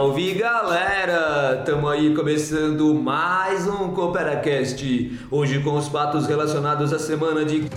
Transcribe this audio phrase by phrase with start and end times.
[0.00, 1.62] salve galera!
[1.66, 5.18] Tamo aí começando mais um CooperaCast.
[5.30, 7.68] Hoje com os fatos relacionados à semana de.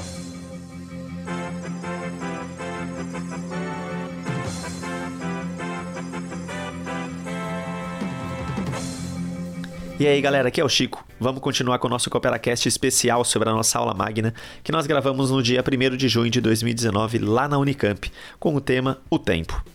[9.99, 11.03] E aí galera, aqui é o Chico.
[11.19, 15.29] Vamos continuar com o nosso CooperaCast especial sobre a nossa aula magna, que nós gravamos
[15.29, 18.09] no dia 1 de junho de 2019 lá na Unicamp,
[18.39, 19.72] com o tema O Tempo.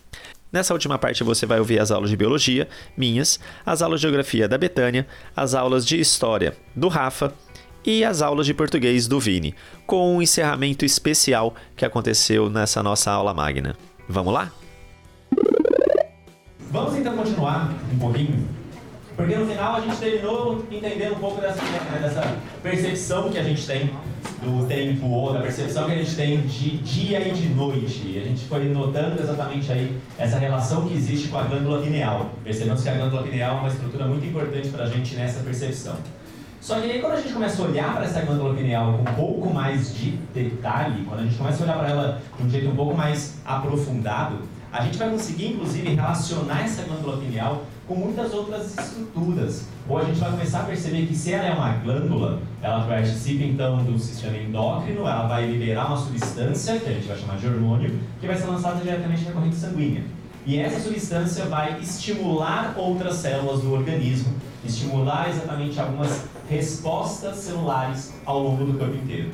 [0.51, 2.67] Nessa última parte você vai ouvir as aulas de biologia,
[2.97, 7.33] minhas, as aulas de geografia da Betânia, as aulas de história do Rafa
[7.85, 9.53] e as aulas de português do Vini,
[9.85, 13.75] com um encerramento especial que aconteceu nessa nossa aula magna.
[14.07, 14.51] Vamos lá?
[16.71, 18.58] Vamos então continuar um pouquinho
[19.19, 23.43] porque no final a gente terminou entendendo um pouco dessa, né, dessa percepção que a
[23.43, 23.91] gente tem
[24.41, 28.01] do tempo, ou da percepção que a gente tem de dia e de noite.
[28.05, 32.31] E a gente foi notando exatamente aí essa relação que existe com a glândula pineal.
[32.45, 35.97] Percebemos que a glândula pineal é uma estrutura muito importante para a gente nessa percepção.
[36.61, 39.15] Só que aí quando a gente começa a olhar para essa glândula pineal com um
[39.15, 42.69] pouco mais de detalhe, quando a gente começa a olhar para ela de um jeito
[42.69, 44.37] um pouco mais aprofundado,
[44.71, 49.65] a gente vai conseguir inclusive relacionar essa glândula pineal com muitas outras estruturas.
[49.89, 53.43] Ou a gente vai começar a perceber que se ela é uma glândula, ela participa
[53.43, 57.47] então do sistema endócrino, ela vai liberar uma substância, que a gente vai chamar de
[57.47, 60.03] hormônio, que vai ser lançada diretamente na corrente sanguínea.
[60.45, 68.43] E essa substância vai estimular outras células do organismo, estimular exatamente algumas respostas celulares ao
[68.43, 69.31] longo do corpo inteiro.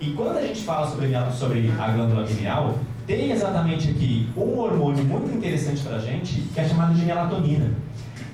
[0.00, 5.04] E quando a gente fala sobre, sobre a glândula pineal, tem exatamente aqui um hormônio
[5.04, 7.72] muito interessante para a gente, que é chamado de melatonina.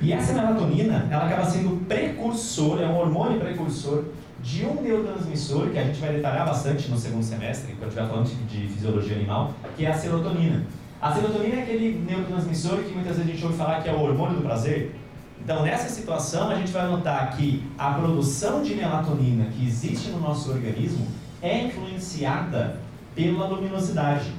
[0.00, 4.04] E essa melatonina, ela acaba sendo precursor, é um hormônio precursor
[4.42, 8.48] de um neurotransmissor que a gente vai detalhar bastante no segundo semestre, quando estiver falando
[8.48, 10.64] de fisiologia animal, que é a serotonina.
[11.00, 14.00] A serotonina é aquele neurotransmissor que muitas vezes a gente ouve falar que é o
[14.00, 14.94] hormônio do prazer.
[15.42, 20.20] Então, nessa situação, a gente vai notar que a produção de melatonina que existe no
[20.20, 21.06] nosso organismo
[21.40, 22.80] é influenciada
[23.14, 24.30] pela luminosidade.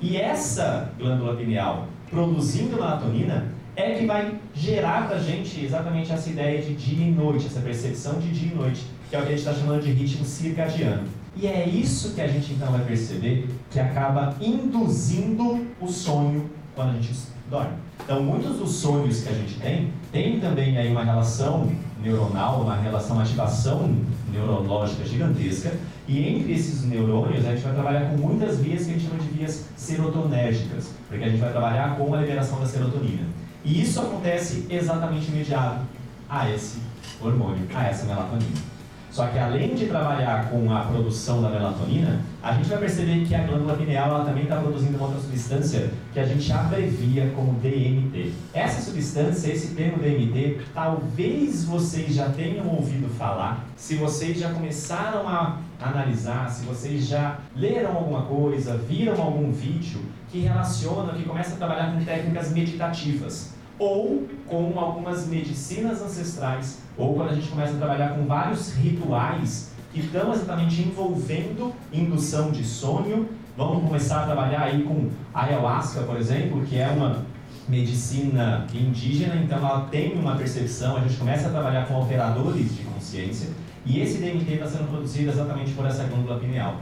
[0.00, 3.46] E essa glândula pineal produzindo melatonina
[3.82, 7.60] é que vai gerar para a gente exatamente essa ideia de dia e noite, essa
[7.60, 10.24] percepção de dia e noite, que é o que a gente está chamando de ritmo
[10.24, 11.08] circadiano.
[11.34, 16.90] E é isso que a gente então vai perceber que acaba induzindo o sonho quando
[16.90, 17.12] a gente
[17.50, 17.72] dorme.
[18.04, 21.70] Então, muitos dos sonhos que a gente tem, tem também aí uma relação
[22.02, 23.94] neuronal, uma relação ativação
[24.32, 25.72] neurológica gigantesca,
[26.08, 29.20] e entre esses neurônios a gente vai trabalhar com muitas vias que a gente chama
[29.20, 33.22] de vias serotonérgicas, porque a gente vai trabalhar com a liberação da serotonina.
[33.64, 35.80] E isso acontece exatamente imediato
[36.28, 36.78] a esse
[37.20, 38.71] hormônio, a essa melatonina.
[39.12, 43.34] Só que além de trabalhar com a produção da melatonina, a gente vai perceber que
[43.34, 47.52] a glândula pineal ela também está produzindo uma outra substância que a gente abrevia como
[47.60, 48.32] DMT.
[48.54, 55.28] Essa substância, esse termo DMT, talvez vocês já tenham ouvido falar, se vocês já começaram
[55.28, 60.00] a analisar, se vocês já leram alguma coisa, viram algum vídeo
[60.30, 67.14] que relaciona, que começa a trabalhar com técnicas meditativas ou com algumas medicinas ancestrais, ou
[67.14, 72.64] quando a gente começa a trabalhar com vários rituais que estão exatamente envolvendo indução de
[72.64, 73.28] sonho.
[73.56, 77.24] Vamos começar a trabalhar aí com ayahuasca, por exemplo, que é uma
[77.68, 82.82] medicina indígena, então ela tem uma percepção, a gente começa a trabalhar com alteradores de
[82.84, 83.50] consciência,
[83.84, 86.76] e esse DMT está sendo produzido exatamente por essa glândula pineal.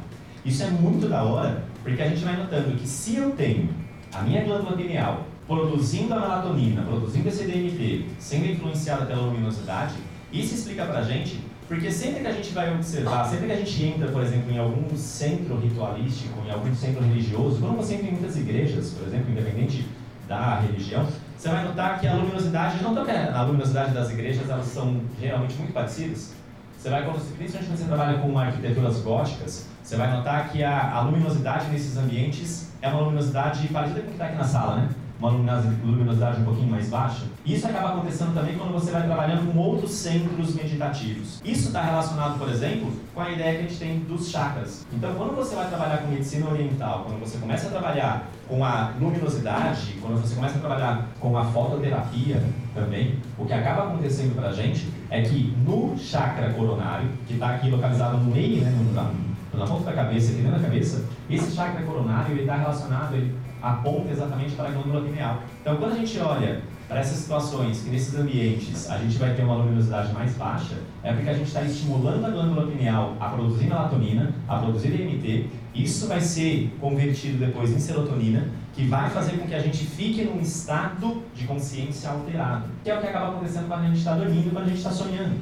[0.45, 3.71] Isso é muito da hora, porque a gente vai notando que se eu tenho
[4.13, 9.95] a minha glândula pineal produzindo a melatonina, produzindo esse DMT, sendo influenciada pela luminosidade,
[10.33, 13.85] isso explica pra gente porque sempre que a gente vai observar, sempre que a gente
[13.85, 18.13] entra, por exemplo, em algum centro ritualístico, em algum centro religioso, quando você entra em
[18.13, 19.89] muitas igrejas, por exemplo, independente
[20.29, 21.07] da religião,
[21.37, 25.55] você vai notar que a luminosidade, não que a luminosidade das igrejas, elas são geralmente
[25.57, 26.33] muito parecidas.
[26.77, 31.03] Você vai, principalmente quando você trabalha com arquiteturas góticas, você vai notar que a, a
[31.03, 34.89] luminosidade nesses ambientes é uma luminosidade parecida com o que está aqui na sala, né?
[35.21, 37.25] Uma luminosidade um pouquinho mais baixa.
[37.45, 41.41] Isso acaba acontecendo também quando você vai trabalhando com outros centros meditativos.
[41.45, 44.87] Isso está relacionado, por exemplo, com a ideia que a gente tem dos chakras.
[44.93, 48.93] Então, quando você vai trabalhar com medicina oriental, quando você começa a trabalhar com a
[48.99, 52.43] luminosidade, quando você começa a trabalhar com a fototerapia
[52.75, 57.51] também, o que acaba acontecendo para a gente é que no chakra coronário, que está
[57.51, 61.55] aqui localizado no meio, né, no, na ponta da cabeça, aqui dentro da cabeça, esse
[61.55, 65.43] chakra coronário está relacionado, ele aponta exatamente para a glândula pineal.
[65.61, 69.45] Então, quando a gente olha para essas situações que nesses ambientes a gente vai ter
[69.45, 70.75] uma luminosidade mais baixa,
[71.05, 75.47] é porque a gente está estimulando a glândula pineal a produzir melatonina, a produzir DMT.
[75.75, 80.25] Isso vai ser convertido depois em serotonina que vai fazer com que a gente fique
[80.25, 84.15] num estado de consciência alterado, que é o que acaba acontecendo quando a gente está
[84.15, 85.37] dormindo quando a gente está sonhando.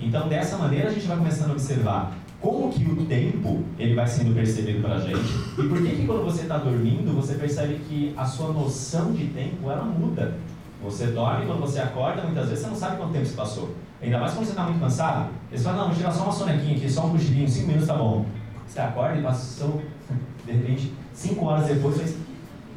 [0.00, 4.06] Então, dessa maneira, a gente vai começando a observar como que o tempo ele vai
[4.06, 7.80] sendo percebido para a gente e por que, que quando você está dormindo, você percebe
[7.88, 10.36] que a sua noção de tempo, ela muda.
[10.84, 13.74] Você dorme, quando você acorda, muitas vezes você não sabe quanto tempo se passou.
[14.00, 15.30] Ainda mais quando você está muito cansado.
[15.50, 17.96] Você fala, não, vou tirar só uma sonequinha aqui, só um cochilinho, cinco minutos tá
[17.96, 18.24] bom.
[18.64, 19.82] Você acorda e passou,
[20.46, 22.16] de repente, cinco horas depois, você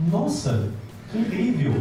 [0.10, 0.70] nossa,
[1.12, 1.74] que incrível.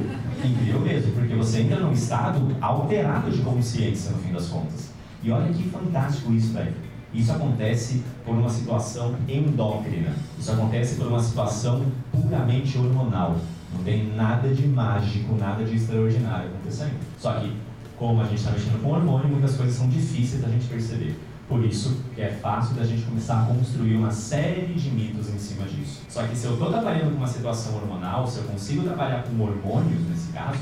[0.44, 4.90] Incrível mesmo, porque você entra num estado alterado de consciência, no fim das contas.
[5.22, 6.74] E olha que fantástico isso, velho.
[7.12, 10.14] Isso acontece por uma situação endócrina.
[10.38, 13.36] Isso acontece por uma situação puramente hormonal.
[13.74, 16.98] Não tem nada de mágico, nada de extraordinário acontecendo.
[17.18, 17.52] Só que,
[17.96, 21.18] como a gente está mexendo com hormônio, muitas coisas são difíceis da gente perceber.
[21.48, 25.38] Por isso que é fácil da gente começar a construir uma série de mitos em
[25.38, 26.02] cima disso.
[26.08, 29.42] Só que se eu estou trabalhando com uma situação hormonal, se eu consigo trabalhar com
[29.42, 30.60] hormônios nesse caso,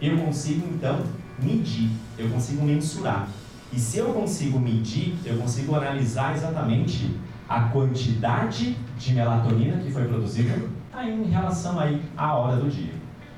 [0.00, 1.00] eu consigo então
[1.42, 3.28] medir, eu consigo mensurar.
[3.72, 7.14] E se eu consigo medir, eu consigo analisar exatamente
[7.48, 10.54] a quantidade de melatonina que foi produzida
[10.92, 12.92] aí em relação aí à hora do dia.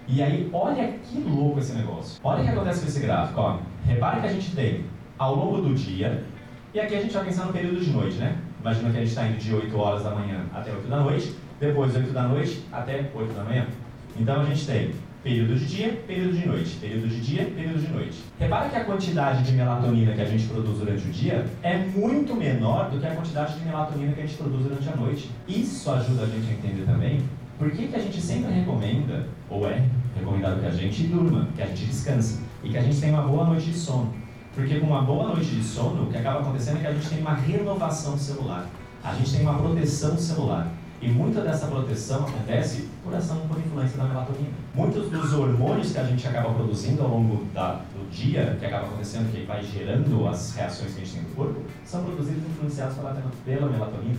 [0.09, 2.21] E aí, olha que louco esse negócio.
[2.25, 3.41] Olha o que acontece com esse gráfico.
[3.41, 3.59] Ó.
[3.85, 4.85] Repare que a gente tem
[5.19, 6.25] ao longo do dia,
[6.73, 8.39] e aqui a gente vai pensar no período de noite, né?
[8.61, 11.35] Imagina que a gente está indo de 8 horas da manhã até 8 da noite,
[11.59, 13.67] depois 8 da noite até 8 da manhã.
[14.17, 16.77] Então a gente tem Período de dia, período de noite.
[16.81, 18.25] Período de dia, período de noite.
[18.39, 22.35] Repara que a quantidade de melatonina que a gente produz durante o dia é muito
[22.35, 25.31] menor do que a quantidade de melatonina que a gente produz durante a noite.
[25.47, 27.21] Isso ajuda a gente a entender também
[27.59, 29.85] por que, que a gente sempre recomenda, ou é
[30.17, 33.29] recomendado que a gente durma, que a gente descanse e que a gente tenha uma
[33.29, 34.15] boa noite de sono.
[34.55, 37.11] Porque com uma boa noite de sono, o que acaba acontecendo é que a gente
[37.11, 38.67] tem uma renovação celular.
[39.05, 40.67] A gente tem uma proteção celular.
[41.03, 44.51] E muita dessa proteção acontece por ação, por influência da melatonina.
[44.75, 48.87] Muitos dos hormônios que a gente acaba produzindo ao longo da, do dia, que acaba
[48.87, 52.51] acontecendo, que vai gerando as reações que a gente tem no corpo, são produzidos e
[52.51, 53.17] influenciados pela,
[53.47, 54.19] pela melatonina.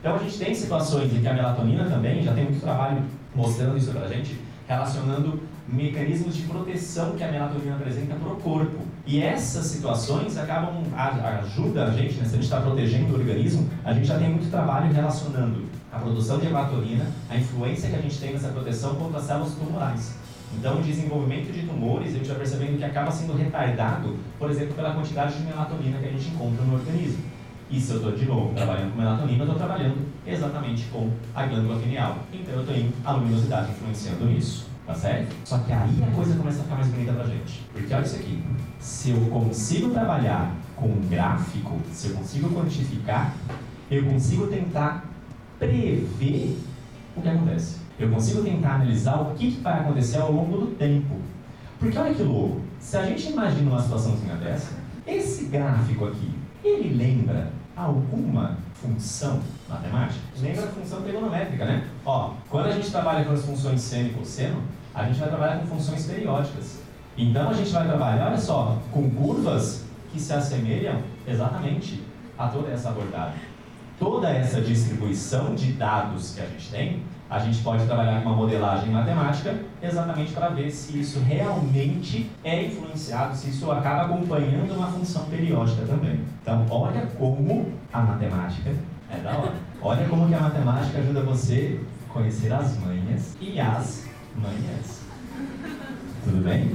[0.00, 3.02] Então a gente tem situações em que a melatonina também, já tem muito trabalho
[3.34, 8.36] mostrando isso para a gente, relacionando mecanismos de proteção que a melatonina apresenta para o
[8.36, 8.78] corpo.
[9.06, 13.68] E essas situações acabam, ajuda a gente, né, se a gente está protegendo o organismo,
[13.82, 18.00] a gente já tem muito trabalho relacionando a produção de melatonina, a influência que a
[18.00, 20.14] gente tem nessa proteção contra as células tumorais.
[20.56, 24.74] Então, o desenvolvimento de tumores, a gente vai percebendo que acaba sendo retardado, por exemplo,
[24.74, 27.22] pela quantidade de melatonina que a gente encontra no organismo.
[27.70, 31.44] E se eu estou, de novo, trabalhando com melatonina, eu estou trabalhando exatamente com a
[31.44, 32.16] glândula pineal.
[32.32, 34.68] Então, eu tenho a luminosidade influenciando nisso.
[34.86, 35.36] Tá certo?
[35.44, 37.62] Só que aí a coisa começa a ficar mais bonita pra gente.
[37.74, 38.42] Porque olha isso aqui.
[38.80, 43.34] Se eu consigo trabalhar com um gráfico, se eu consigo quantificar,
[43.90, 45.07] eu consigo tentar
[45.58, 46.58] prever
[47.16, 47.78] o que acontece.
[47.98, 51.16] Eu consigo tentar analisar o que, que vai acontecer ao longo do tempo.
[51.78, 54.76] Porque olha que louco, se a gente imagina uma situaçãozinha dessa,
[55.06, 56.30] esse gráfico aqui,
[56.62, 60.20] ele lembra alguma função matemática?
[60.40, 61.88] Lembra a função trigonométrica, né?
[62.04, 64.62] Ó, quando a gente trabalha com as funções seno e cosseno,
[64.94, 66.80] a gente vai trabalhar com funções periódicas.
[67.16, 72.02] Então a gente vai trabalhar, olha só, com curvas que se assemelham exatamente
[72.36, 73.57] a toda essa abordagem
[73.98, 78.36] toda essa distribuição de dados que a gente tem, a gente pode trabalhar com uma
[78.36, 84.86] modelagem matemática exatamente para ver se isso realmente é influenciado, se isso acaba acompanhando uma
[84.86, 86.20] função periódica também.
[86.40, 88.70] Então, olha como a matemática
[89.10, 89.54] é da hora.
[89.82, 95.02] Olha como que a matemática ajuda você a conhecer as manhas e as manhãs.
[96.24, 96.72] Tudo bem?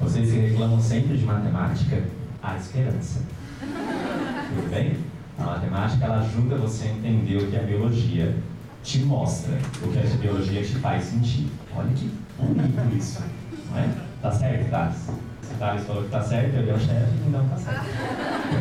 [0.00, 2.02] Vocês que reclamam sempre de matemática,
[2.42, 3.22] há esperança.
[3.60, 5.13] Tudo bem?
[5.38, 8.34] A matemática ela ajuda você a entender o que a biologia
[8.82, 11.48] te mostra, o que a biologia te faz sentir.
[11.74, 13.22] Olha que bonito isso,
[13.70, 13.88] não é?
[14.22, 15.10] Tá certo, Thales?
[15.42, 17.84] Se Thales falou que tá certo, eu é o chefe, então tá certo.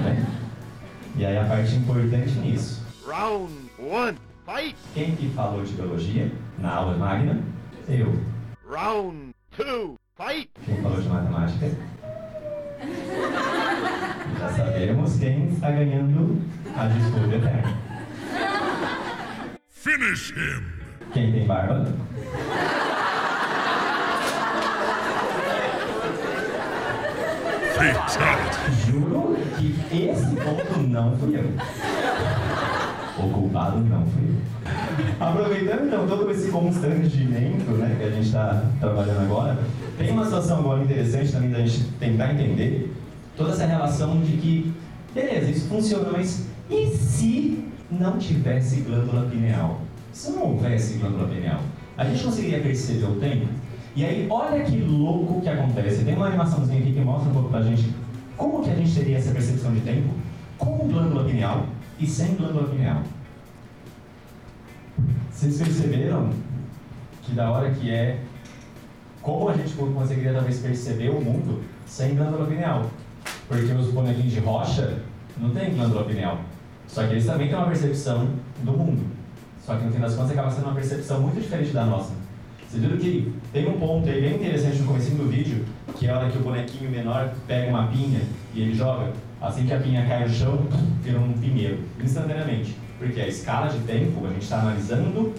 [0.04, 0.26] Bem?
[1.16, 2.82] E aí a parte importante nisso.
[3.08, 4.76] Round one, fight!
[4.94, 7.40] Quem que falou de biologia na aula magna?
[7.88, 8.20] Eu.
[8.68, 10.50] Round two, fight!
[10.66, 11.72] Quem falou de matemática?
[14.40, 16.42] Já sabemos quem está ganhando
[16.76, 17.78] a disputa eterna.
[19.70, 20.64] Finish him!
[21.14, 21.86] Quem tem barba?
[27.76, 28.88] Fatality.
[28.88, 31.52] Juro que esse ponto não fui eu.
[33.24, 35.28] O culpado não fui eu.
[35.28, 39.58] Aproveitando então todo esse constrangimento né, que a gente está trabalhando agora,
[39.98, 42.92] tem uma situação agora interessante também da gente tentar entender
[43.38, 44.74] toda essa relação de que,
[45.14, 49.82] beleza, isso funciona, mas e se não tivesse glândula pineal?
[50.12, 51.62] Se não houvesse glândula pineal,
[51.98, 53.48] a gente conseguiria perceber o tempo?
[53.96, 56.04] E aí, olha que louco que acontece.
[56.04, 57.94] Tem uma animaçãozinha aqui que mostra um pouco pra gente
[58.36, 60.10] como que a gente teria essa percepção de tempo
[60.58, 61.68] com glândula pineal
[62.00, 63.04] e sem glândula pineal.
[65.32, 66.30] Vocês perceberam
[67.22, 68.20] que da hora que é
[69.22, 72.90] como a gente conseguiria talvez perceber o mundo sem glândula pineal?
[73.48, 75.00] Porque os bonequinhos de rocha
[75.38, 76.40] não têm glândula pineal.
[76.94, 78.30] Só que eles também têm uma percepção
[78.62, 79.04] do mundo.
[79.66, 82.14] Só que no fim das contas acaba sendo uma percepção muito diferente da nossa.
[82.72, 86.20] Viram que tem um ponto aí bem interessante no começo do vídeo, que é a
[86.20, 88.22] hora que o bonequinho menor pega uma pinha
[88.54, 90.68] e ele joga, assim que a pinha cai no chão,
[91.02, 92.76] vira um pinheiro, instantaneamente.
[93.00, 95.34] Porque a escala de tempo a gente está analisando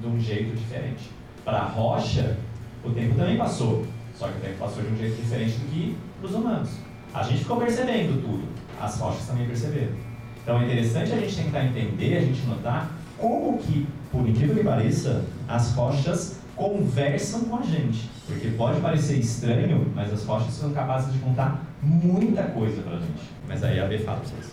[0.00, 1.10] de um jeito diferente.
[1.46, 2.36] Para a rocha,
[2.84, 5.96] o tempo também passou, só que o tempo passou de um jeito diferente do que
[6.18, 6.70] para os humanos.
[7.14, 8.44] A gente ficou percebendo tudo,
[8.78, 10.09] as rochas também perceberam.
[10.50, 14.64] Então é interessante a gente tentar entender, a gente notar como que, por incrível que
[14.64, 18.10] pareça, as rochas conversam com a gente.
[18.26, 23.30] Porque pode parecer estranho, mas as rochas são capazes de contar muita coisa pra gente.
[23.46, 24.50] Mas aí a B fala pra vocês.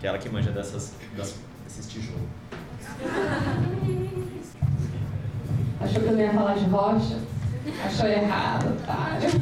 [0.00, 2.20] Que é ela que manja dessas, das, desses tijolos.
[5.80, 7.18] Achou que eu ia falar de rocha?
[7.86, 9.30] Achou errado, otário.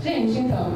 [0.00, 0.72] Gente, então,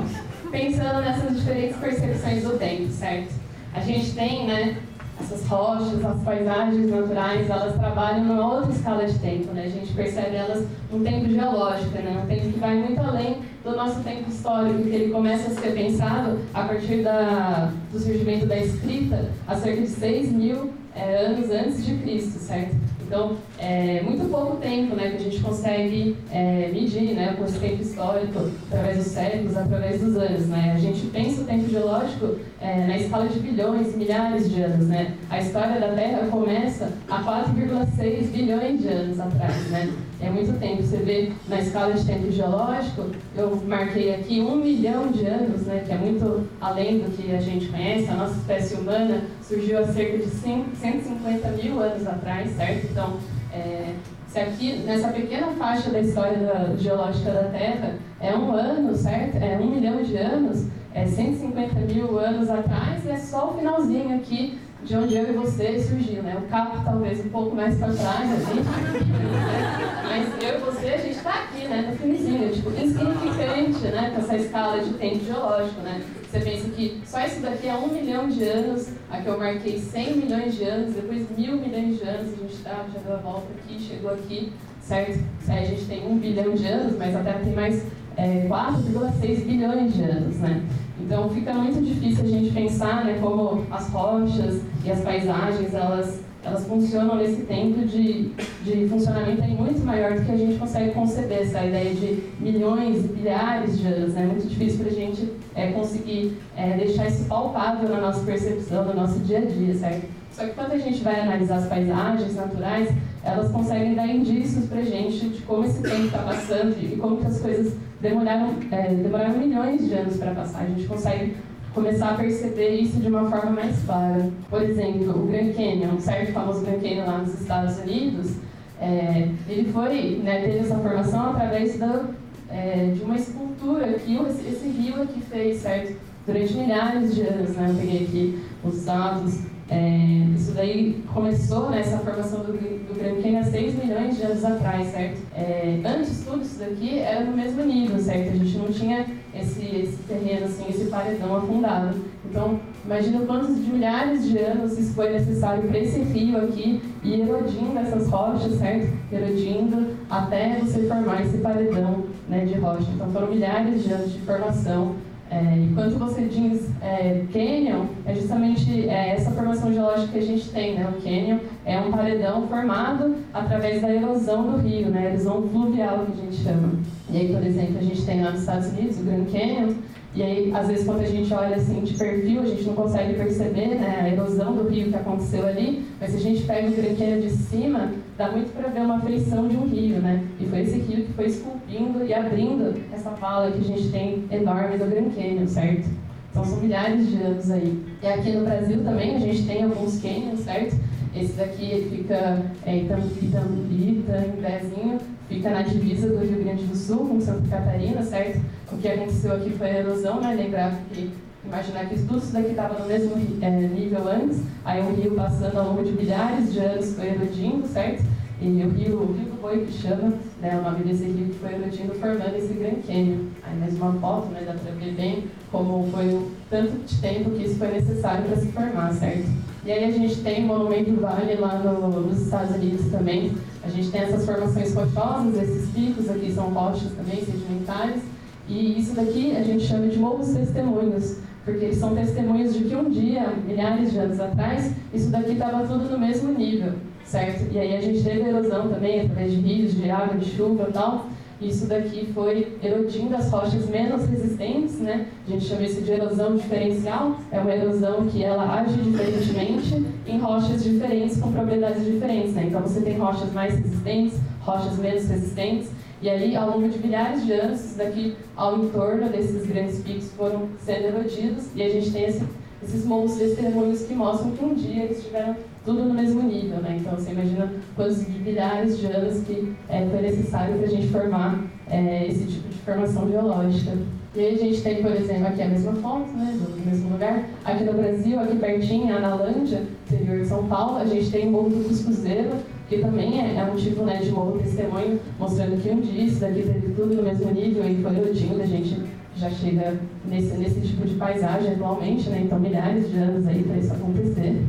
[0.50, 3.32] pensando nessas diferentes percepções do tempo, certo?
[3.72, 4.76] A gente tem, né,
[5.20, 9.64] essas rochas, as paisagens naturais, elas trabalham numa outra escala de tempo, né?
[9.66, 12.22] A gente percebe elas num tempo geológico, né?
[12.24, 15.72] Um tempo que vai muito além do nosso tempo histórico, que ele começa a ser
[15.72, 21.50] pensado a partir da, do surgimento da escrita há cerca de 6 mil é, anos
[21.50, 22.74] antes de Cristo, certo?
[23.10, 27.82] Então, é muito pouco tempo né, que a gente consegue é, medir né, esse tempo
[27.82, 30.46] histórico, através dos séculos, através dos anos.
[30.46, 30.74] Né?
[30.76, 34.86] A gente pensa o tempo geológico é, na escala de bilhões, milhares de anos.
[34.86, 35.16] Né?
[35.28, 39.56] A história da Terra começa há 4,6 bilhões de anos atrás.
[39.70, 39.92] Né?
[40.22, 40.82] É muito tempo.
[40.82, 45.82] Você vê na escala de tempo geológico, eu marquei aqui um milhão de anos, né,
[45.86, 48.08] que é muito além do que a gente conhece.
[48.08, 52.86] A nossa espécie humana surgiu há cerca de 150 mil anos atrás, certo?
[52.90, 53.16] Então,
[53.52, 53.94] é,
[54.28, 59.36] se aqui, nessa pequena faixa da história da, geológica da Terra, é um ano, certo?
[59.36, 64.14] É um milhão de anos, é 150 mil anos atrás, e é só o finalzinho
[64.16, 66.36] aqui de onde eu e você surgiu, né?
[66.38, 68.60] O capo talvez um pouco mais para trás, assim,
[70.08, 71.90] mas eu e você, a gente está aqui, né?
[71.90, 74.12] No finzinho, tipo, insignificante, né?
[74.14, 76.02] Com essa escala de tempo geológico, né?
[76.30, 80.16] Você pensa que só isso daqui é um milhão de anos, aqui eu marquei 100
[80.16, 83.48] milhões de anos, depois mil milhões de anos, a gente tá, já deu a volta
[83.58, 85.20] aqui, chegou aqui, certo?
[85.48, 87.84] Aí a gente tem um bilhão de anos, mas a Terra tem mais
[88.16, 90.62] é, 4,6 bilhões de anos, né?
[91.00, 96.20] Então fica muito difícil a gente pensar né, como as rochas e as paisagens elas,
[96.44, 98.30] elas funcionam nesse tempo de,
[98.62, 103.04] de funcionamento aí muito maior do que a gente consegue conceber essa ideia de milhões
[103.04, 104.14] e bilhares de anos.
[104.14, 104.22] Né?
[104.22, 108.84] É muito difícil para a gente é, conseguir é, deixar isso palpável na nossa percepção,
[108.84, 110.19] no nosso dia a dia, certo?
[110.32, 112.88] Só que quando a gente vai analisar as paisagens naturais,
[113.22, 117.18] elas conseguem dar indícios para a gente de como esse tempo está passando e como
[117.18, 120.62] que as coisas demoraram, é, demoraram milhões de anos para passar.
[120.62, 121.36] A gente consegue
[121.74, 124.30] começar a perceber isso de uma forma mais clara.
[124.48, 128.36] Por exemplo, o Grand Canyon, um certo famoso Grand Canyon lá nos Estados Unidos,
[128.80, 132.06] é, ele foi, né, teve essa formação através da,
[132.50, 135.96] é, de uma escultura que esse, rio aqui fez, certo?
[136.26, 137.66] Durante milhares de anos, né?
[137.68, 139.40] Eu peguei aqui os dados
[139.70, 144.88] é, isso daí começou né, formação do, do Canyon há 6 milhões de anos atrás,
[144.88, 145.20] certo?
[145.32, 148.30] É, antes tudo isso daqui era no mesmo nível, certo?
[148.30, 151.96] A gente não tinha esse, esse terreno, assim, esse paredão afundado.
[152.28, 157.20] Então, imagina quantos de milhares de anos isso foi necessário para esse rio aqui ir
[157.20, 158.92] erodindo essas rochas, certo?
[159.12, 162.88] Erodindo até você formar esse paredão né, de rocha.
[162.92, 164.96] Então, foram milhares de anos de formação
[165.30, 165.54] é,
[165.96, 170.88] você diz é, canyon, é justamente é, essa formação geológica que a gente tem, né?
[170.88, 175.10] O canyon é um paredão formado através da erosão do rio, né?
[175.10, 176.72] Erosão fluvial que a gente chama.
[177.08, 179.74] E aí, por exemplo, a gente tem lá nos Estados Unidos o Grand Canyon,
[180.12, 183.14] e aí, às vezes, quando a gente olha assim de perfil, a gente não consegue
[183.14, 186.72] perceber né, a erosão do rio que aconteceu ali, mas se a gente pega o
[186.72, 190.24] Grand de cima, dá muito para ver uma feição de um rio, né?
[190.40, 194.24] E foi esse rio que foi esculpindo e abrindo essa vala que a gente tem
[194.32, 195.88] enorme do Grand Canyon, certo?
[196.30, 197.80] Então são milhares de anos aí.
[198.02, 200.76] E aqui no Brasil também a gente tem alguns canyons, certo?
[201.14, 204.98] Esse daqui fica é, Itambi, Itambi, Itambizinho,
[205.30, 208.40] fica na divisa do Rio Grande do Sul com Santa Catarina, certo?
[208.72, 210.34] O que aconteceu aqui foi a erosão, né?
[210.34, 211.08] Lembrar que
[211.44, 215.56] imaginar que tudo isso daqui estava no mesmo é, nível antes, aí o rio passando
[215.56, 218.04] ao longo de milhares de anos foi erodindo, certo?
[218.42, 221.38] E o rio, o rio do Boi, que chama, né, o nome desse rio que
[221.38, 223.26] foi erodindo, formando esse Grand Canyon.
[223.42, 227.30] Aí mais uma foto, né, dá para ver bem como foi o tanto de tempo
[227.30, 229.28] que isso foi necessário para se formar, certo?
[229.64, 233.32] E aí a gente tem o Monumento Vale lá no, nos Estados Unidos também.
[233.62, 238.02] A gente tem essas formações rochosas, esses picos aqui são rochas também, sedimentares.
[238.48, 242.74] E isso daqui a gente chama de morros testemunhos, porque eles são testemunhos de que
[242.74, 246.72] um dia, milhares de anos atrás, isso daqui estava tudo no mesmo nível
[247.10, 247.52] certo?
[247.52, 250.72] E aí a gente teve erosão também, através de rios, de água, de chuva e
[250.72, 251.06] tal.
[251.40, 255.06] Isso daqui foi erodindo as rochas menos resistentes, né?
[255.26, 257.16] A gente chama isso de erosão diferencial.
[257.32, 262.44] É uma erosão que ela age diferentemente em rochas diferentes com propriedades diferentes, né?
[262.46, 265.70] Então você tem rochas mais resistentes, rochas menos resistentes.
[266.02, 270.12] E aí, ao longo de milhares de anos, isso daqui ao entorno desses grandes picos
[270.12, 272.22] foram sendo erodidos e a gente tem esse,
[272.62, 276.78] esses montes testemunhos que mostram que um dia eles tiveram tudo no mesmo nível, né?
[276.80, 281.44] Então você imagina quantos milhares de anos que é, foi necessário para a gente formar
[281.68, 283.76] é, esse tipo de formação geológica.
[284.14, 287.24] E aí a gente tem, por exemplo, aqui a mesma foto, né, do mesmo lugar.
[287.44, 291.50] Aqui no Brasil, aqui pertinho, Analândia, interior de São Paulo, a gente tem o Morro
[291.50, 292.30] do Cuscuzeiro,
[292.68, 296.20] que também é, é, um tipo né, de morro testemunho, mostrando que um dia isso
[296.20, 298.80] daqui teve tudo no mesmo nível e foi erodindo, a gente
[299.16, 302.22] já chega nesse, nesse tipo de paisagem atualmente, né?
[302.24, 304.40] Então milhares de anos aí para isso acontecer.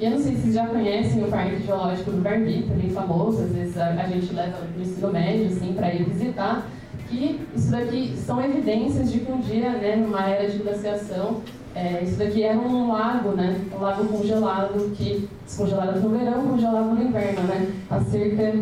[0.00, 3.42] E eu não sei se vocês já conhecem o Parque Geológico do Barbie, também famoso,
[3.42, 6.68] às vezes a, a gente leva no ensino médio, assim, para ir visitar,
[7.08, 11.40] que isso daqui são evidências de que um dia, né, numa era de glaciação,
[11.74, 16.94] é, isso daqui era um lago, né, um lago congelado, que descongelado no verão, congelado
[16.94, 18.52] no inverno, né, há cerca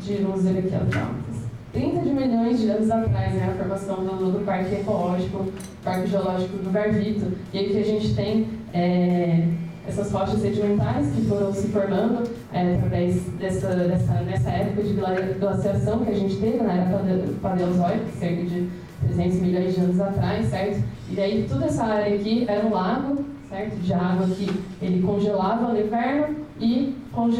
[0.00, 1.28] de, vamos ver aqui, ó,
[1.70, 5.52] 30 de milhões de anos atrás, né, a formação do, do Parque Ecológico,
[5.84, 8.46] Parque Geológico do Barbito, e aí que a gente tem...
[8.72, 9.46] É,
[9.88, 12.22] essas rochas sedimentares que foram se formando
[12.52, 14.94] é, através dessa, dessa, nessa época de
[15.40, 17.02] glaciação que a gente teve na era
[17.40, 18.68] paleozoica, cerca de
[19.06, 20.84] 300 milhões de anos atrás, certo?
[21.10, 23.76] E daí toda essa área aqui era um lago, certo?
[23.76, 24.48] De água que
[24.82, 26.94] ele congelava no inverno e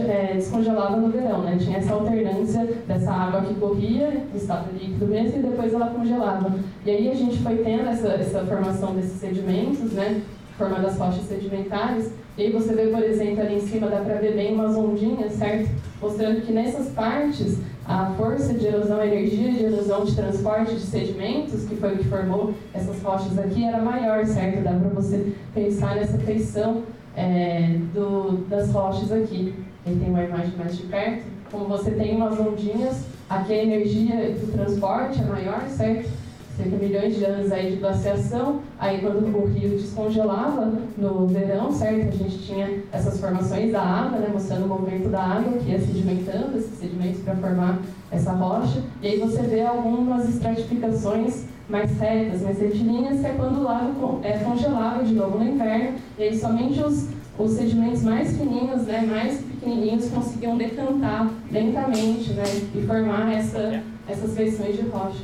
[0.09, 1.57] é, descongelava no verão, né?
[1.61, 6.53] Tinha essa alternância dessa água que corria, em estado líquido mesmo, e depois ela congelava.
[6.85, 10.23] E aí a gente foi tendo essa, essa formação desses sedimentos, né?
[10.59, 14.17] Formando as rochas sedimentares, e aí você vê, por exemplo, ali em cima dá para
[14.17, 15.71] ver bem umas ondinhas, certo?
[16.03, 20.81] Mostrando que nessas partes a força de erosão, a energia de erosão de transporte de
[20.81, 24.63] sedimentos, que foi o que formou essas rochas aqui, era maior, certo?
[24.63, 26.83] Dá para você pensar nessa feição
[27.17, 29.55] é, do, das rochas aqui.
[29.87, 31.25] Aí tem uma imagem mais de perto.
[31.51, 36.11] Como você tem umas ondinhas, aqui a energia do transporte é maior, certo?
[36.59, 41.71] Cerca de milhões de anos aí de glaciação, aí quando o rio descongelava no verão,
[41.71, 42.09] certo?
[42.09, 45.79] A gente tinha essas formações da água, né, mostrando o movimento da água que ia
[45.79, 47.79] sedimentando esses sedimentos para formar
[48.11, 53.59] essa rocha, e aí você vê algumas estratificações mais retas, mais retilíneas, que é quando
[53.59, 58.37] o lago é congelado de novo no inverno, e aí somente os, os sedimentos mais
[58.37, 62.43] fininhos, né, mais pequenininhos, conseguiam decantar lentamente né,
[62.75, 65.23] e formar essa essas feições de rocha.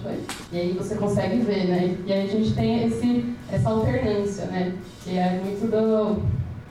[0.53, 1.97] E aí você consegue ver, né?
[2.07, 4.75] E aí a gente tem esse, essa alternância, né?
[5.03, 6.23] Que é muito do,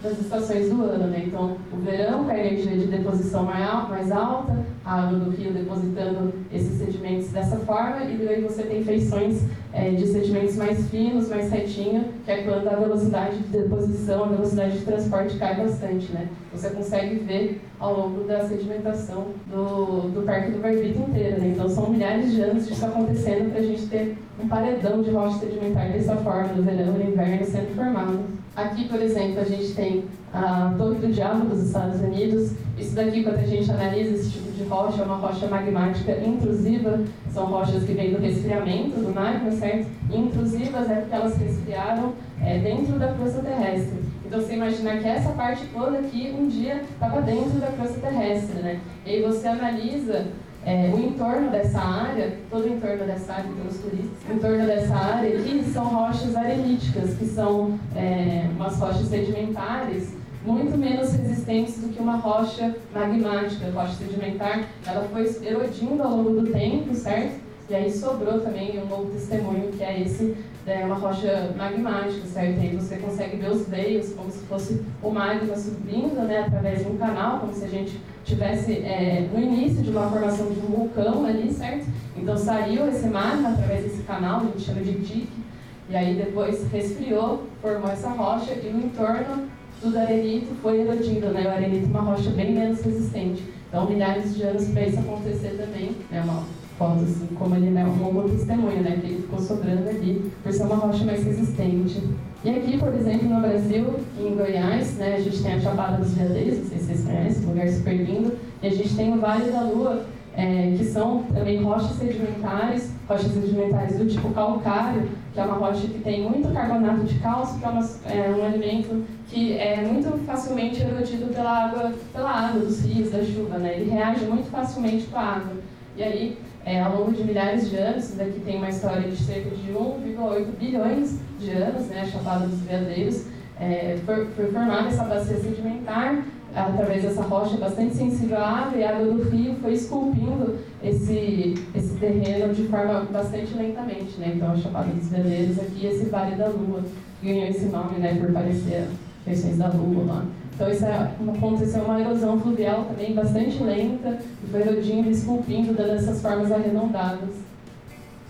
[0.02, 1.24] das estações do ano, né?
[1.26, 6.34] Então, o verão com a energia de deposição mais alta, a água do rio depositando
[6.52, 11.52] esses sedimentos dessa forma, e daí você tem feições é, de sedimentos mais finos, mais
[11.52, 16.30] retinho, que é quando a velocidade de deposição, a velocidade de transporte cai bastante, né?
[16.54, 21.54] Você consegue ver ao longo da sedimentação do, do Parque do Barbito inteiro, né?
[21.56, 25.40] Então, são milhares de anos disso acontecendo para a gente ter um paredão de rocha
[25.40, 28.43] sedimentar dessa forma, no verão e no inverno, sendo formado.
[28.56, 32.52] Aqui, por exemplo, a gente tem a Torre do Diabo dos Estados Unidos.
[32.78, 37.00] Isso daqui, quando a gente analisa esse tipo de rocha, é uma rocha magmática intrusiva.
[37.32, 39.88] São rochas que vêm do resfriamento do magma, certo?
[40.12, 42.14] Intrusivas é porque elas resfriaram
[42.44, 44.00] é, dentro da crosta terrestre.
[44.24, 48.62] Então, você imagina que essa parte toda aqui, um dia, estava dentro da crosta terrestre,
[48.62, 48.80] né?
[49.04, 50.28] E aí você analisa
[50.66, 54.96] é, o entorno dessa área, todo o entorno dessa área, pelos turistas, o entorno dessa
[54.96, 60.14] área aqui são rochas areníticas, que são é, umas rochas sedimentares
[60.46, 64.68] muito menos resistentes do que uma rocha magmática, rocha sedimentar.
[64.86, 67.42] Ela foi erodindo ao longo do tempo, certo?
[67.70, 72.58] E aí sobrou também um novo testemunho, que é esse, é uma rocha magmática, certo?
[72.60, 76.80] E aí você consegue ver os veios, como se fosse o magma subindo, né, através
[76.80, 80.60] de um canal, como se a gente tivesse é, no início de uma formação de
[80.60, 81.86] um vulcão ali, certo?
[82.16, 85.44] Então saiu esse magma através desse canal, a gente chama de dique,
[85.90, 89.50] E aí depois resfriou, formou essa rocha e no entorno
[89.84, 91.46] do arenito foi erodido, né?
[91.46, 93.44] O arenito é uma rocha bem menos resistente.
[93.68, 96.46] Então, milhares de anos para isso acontecer também, é uma
[96.78, 98.98] foto assim, como ele é um bom testemunho, né?
[99.02, 102.02] Que ele ficou sobrando ali por ser uma rocha mais resistente.
[102.44, 106.14] E aqui, por exemplo, no Brasil, em Goiás, né, a gente tem a Chapada dos
[106.14, 109.20] Veadeiros, não sei se vocês conhecem, um lugar super lindo, e a gente tem o
[109.22, 110.06] Vale da Lua,
[110.36, 115.88] é, que são também rochas sedimentares, rochas sedimentares do tipo calcário, que é uma rocha
[115.88, 120.18] que tem muito carbonato de cálcio, que é, uma, é um alimento que é muito
[120.26, 123.80] facilmente erodido pela água, pela água dos rios, da chuva, né?
[123.80, 125.54] Ele reage muito facilmente com a água.
[125.96, 129.18] E aí, é, ao longo de milhares de anos, isso daqui tem uma história de
[129.18, 133.26] cerca de 1,8 bilhões de anos, né, a Chapada dos Veadeiros,
[133.60, 136.24] é, foi, foi formada essa bacia sedimentar
[136.56, 141.56] através dessa rocha bastante sensível à água e a água do rio foi esculpindo esse,
[141.74, 144.18] esse terreno de forma bastante lentamente.
[144.20, 144.34] Né?
[144.36, 146.84] Então, a Chapada dos Veadeiros aqui, esse Vale da Lua,
[147.24, 148.88] ganhou esse nome né, por parecer
[149.26, 150.26] feições da Lua lá.
[150.54, 155.74] Então, isso é, aconteceu uma erosão fluvial também bastante lenta, e foi erodindo e esculpindo,
[155.74, 157.36] dando essas formas arredondadas.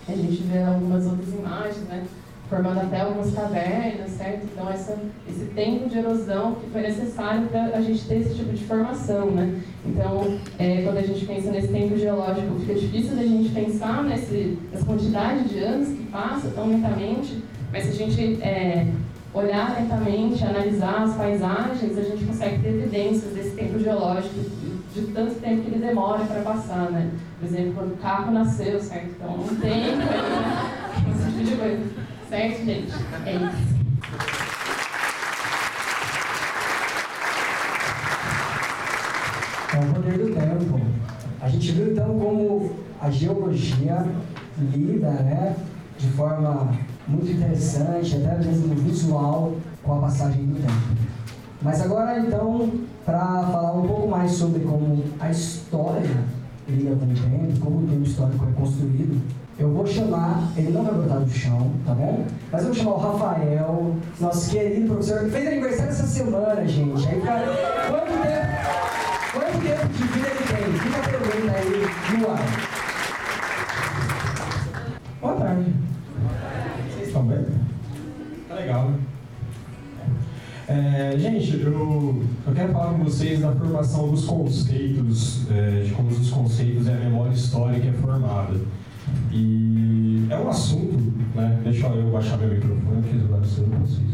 [0.08, 2.04] A gente vê algumas outras imagens, né?
[2.48, 4.44] formando até algumas cavernas, certo?
[4.44, 4.96] Então, essa,
[5.28, 9.30] esse tempo de erosão que foi necessário para a gente ter esse tipo de formação,
[9.30, 9.60] né?
[9.84, 14.58] Então, é, quando a gente pensa nesse tempo geológico, fica difícil da gente pensar nesse,
[14.70, 18.86] nessa quantidade de anos que passa tão lentamente, mas se a gente é,
[19.34, 24.34] olhar lentamente, analisar as paisagens, a gente consegue ter evidências desse tempo geológico,
[24.94, 27.10] de, tanto tempo que ele demora para passar, né?
[27.40, 29.10] Por exemplo, quando o carro nasceu, certo?
[29.10, 30.02] Então, um tempo?
[31.10, 31.82] Esse tipo de coisa.
[32.28, 32.92] Certo, gente?
[33.26, 33.74] É isso.
[39.74, 40.80] É o poder do tempo.
[41.40, 44.06] A gente viu então como a geologia
[44.72, 45.56] lida né,
[45.98, 46.72] de forma
[47.06, 51.04] muito interessante, até mesmo visual, com a passagem do tempo.
[51.62, 52.70] Mas agora então,
[53.04, 56.24] para falar um pouco mais sobre como a história
[56.68, 59.20] lida com o tempo, como o tempo histórico é construído,
[59.58, 62.24] eu vou chamar, ele não vai brotar do chão, tá bom?
[62.50, 67.08] Mas eu vou chamar o Rafael, nosso querido professor, que fez aniversário essa semana, gente.
[67.08, 67.46] Aí, cara,
[67.88, 68.46] quanto tempo,
[69.32, 70.72] quanto tempo de vida ele tem?
[70.80, 72.73] Fica a pergunta aí no ar.
[78.54, 78.98] Tá legal, né?
[80.68, 86.08] É, gente, eu, eu quero falar com vocês da formação dos conceitos, é, de como
[86.08, 88.54] os conceitos e a memória histórica é formada.
[89.32, 90.96] E é um assunto,
[91.34, 91.60] né?
[91.64, 94.06] Deixa eu baixar meu microfone, que eu não consigo.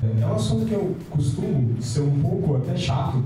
[0.00, 3.20] É, é um assunto que eu costumo ser um pouco até chato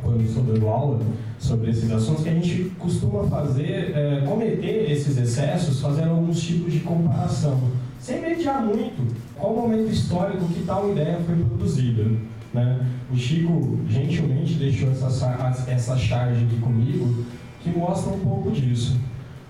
[0.00, 1.00] quando estou dando aula
[1.40, 6.72] sobre esses assuntos, que a gente costuma fazer, é, cometer esses excessos fazendo alguns tipos
[6.72, 7.60] de comparação,
[7.98, 12.04] sem mediar muito qual momento histórico que tal ideia foi produzida.
[12.52, 12.86] Né?
[13.12, 17.24] O Chico gentilmente deixou essa, essa charge aqui comigo,
[17.62, 18.98] que mostra um pouco disso.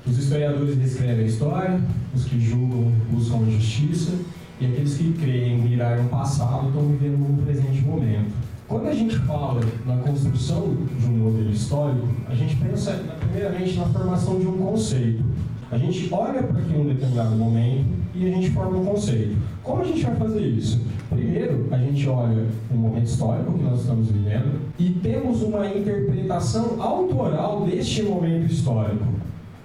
[0.07, 1.81] Os historiadores descrevem a história,
[2.15, 4.13] os que julgam buscam a justiça,
[4.61, 8.33] e aqueles que creem mirar no passado estão vivendo um presente momento.
[8.67, 13.87] Quando a gente fala na construção de um modelo histórico, a gente pensa primeiramente na
[13.87, 15.23] formação de um conceito.
[15.71, 19.37] A gente olha para aquele um determinado momento e a gente forma um conceito.
[19.69, 20.81] Como a gente vai fazer isso?
[21.11, 26.81] Primeiro, a gente olha um momento histórico que nós estamos vivendo e temos uma interpretação
[26.81, 29.05] autoral deste momento histórico.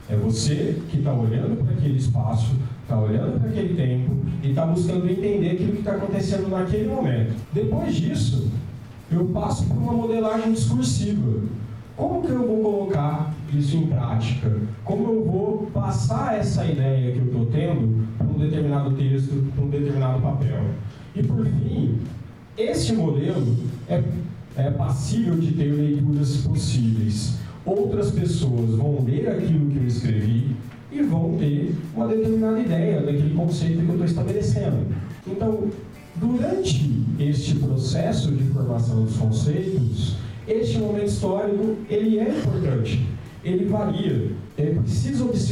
[0.10, 4.12] É você que está olhando para aquele espaço, está olhando para aquele tempo
[4.44, 7.36] e está buscando entender aquilo que está acontecendo naquele momento.
[7.54, 8.52] Depois disso,
[9.10, 11.44] eu passo por uma modelagem discursiva.
[11.96, 14.52] Como que eu vou colocar isso em prática?
[14.84, 19.70] Como eu vou passar essa ideia que eu estou tendo um determinado texto, para um
[19.70, 20.64] determinado papel?
[21.16, 22.00] E por fim,
[22.58, 23.56] este modelo
[23.88, 24.04] é,
[24.58, 30.56] é passível de ter leituras possíveis outras pessoas vão ler aquilo que eu escrevi
[30.92, 34.86] e vão ter uma determinada ideia daquele conceito que eu estou estabelecendo.
[35.26, 35.70] Então,
[36.16, 40.18] durante este processo de formação dos conceitos,
[40.48, 43.08] este momento histórico ele é importante,
[43.44, 44.32] ele varia.
[44.58, 44.66] É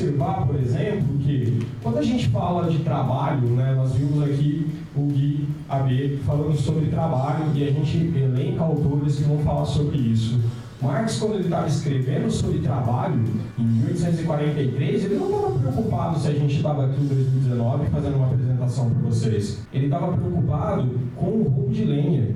[0.01, 5.01] observar, por exemplo, que quando a gente fala de trabalho, né, nós vimos aqui o
[5.03, 10.39] Gui AB falando sobre trabalho e a gente elenca autores que vão falar sobre isso.
[10.81, 13.23] Marx, quando ele estava escrevendo sobre trabalho,
[13.59, 18.25] em 1843, ele não estava preocupado se a gente estava aqui em 2019 fazendo uma
[18.25, 19.61] apresentação para vocês.
[19.71, 22.29] Ele estava preocupado com o roubo de lenha,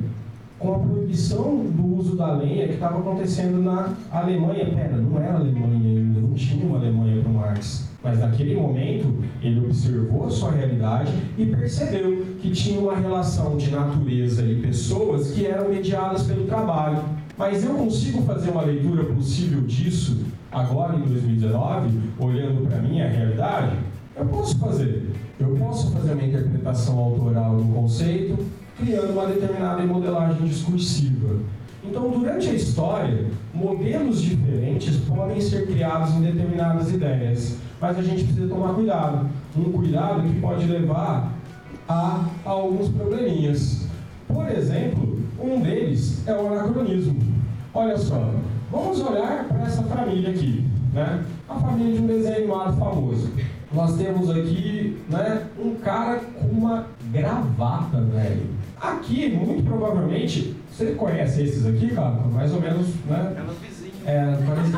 [0.59, 4.65] com a proibição do uso da lenha que estava acontecendo na Alemanha.
[4.65, 7.89] Pera, não era Alemanha ainda, tinha uma Alemanha para Marx.
[8.03, 13.71] Mas naquele momento ele observou a sua realidade e percebeu que tinha uma relação de
[13.71, 17.01] natureza e pessoas que eram mediadas pelo trabalho.
[17.35, 23.09] Mas eu consigo fazer uma leitura possível disso agora em 2019, olhando para a minha
[23.09, 23.75] realidade?
[24.15, 25.09] Eu posso fazer.
[25.37, 28.37] Eu posso fazer uma interpretação autoral do conceito,
[28.77, 31.39] criando uma determinada modelagem discursiva.
[31.87, 38.23] Então, durante a história, modelos diferentes podem ser criados em determinadas ideias, mas a gente
[38.23, 39.29] precisa tomar cuidado.
[39.55, 41.31] Um cuidado que pode levar
[41.87, 43.87] a, alguns probleminhas.
[44.27, 47.15] Por exemplo, um deles é o anacronismo.
[47.73, 48.31] Olha só,
[48.71, 51.23] vamos olhar para essa família aqui, né?
[51.47, 53.29] A família de um desenho animado famoso.
[53.71, 58.47] Nós temos aqui, né, um cara com uma gravata, velho.
[58.79, 62.11] Aqui, muito provavelmente, você conhece esses aqui, cara?
[62.33, 63.33] Mais ou menos, né?
[63.37, 63.93] É no vizinho.
[64.05, 64.75] É, parece,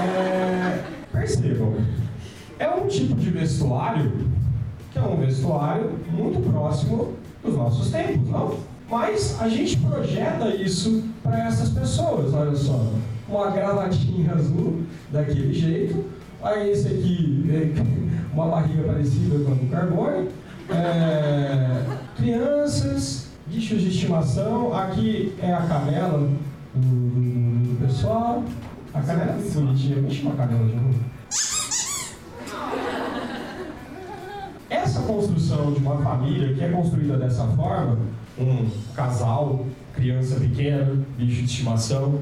[0.00, 1.74] é, percebam,
[2.58, 4.12] é um tipo de vestuário
[4.92, 8.58] que é um vestuário muito próximo dos nossos tempos, não?
[8.88, 12.92] Mas a gente projeta isso para essas pessoas, olha só.
[13.28, 14.82] Uma gravatinha azul
[15.12, 16.04] daquele jeito,
[16.42, 17.44] aí esse aqui,
[18.32, 20.28] uma barriga parecida com a do Carbone,
[20.70, 21.82] é,
[22.16, 28.44] crianças, bichos de estimação, aqui é a canela do, do, do pessoal.
[28.94, 31.00] A canela é bonitinha, me chama a canela de novo.
[34.70, 37.98] Essa construção de uma família que é construída dessa forma,
[38.38, 42.20] um casal, criança pequena, bicho de estimação,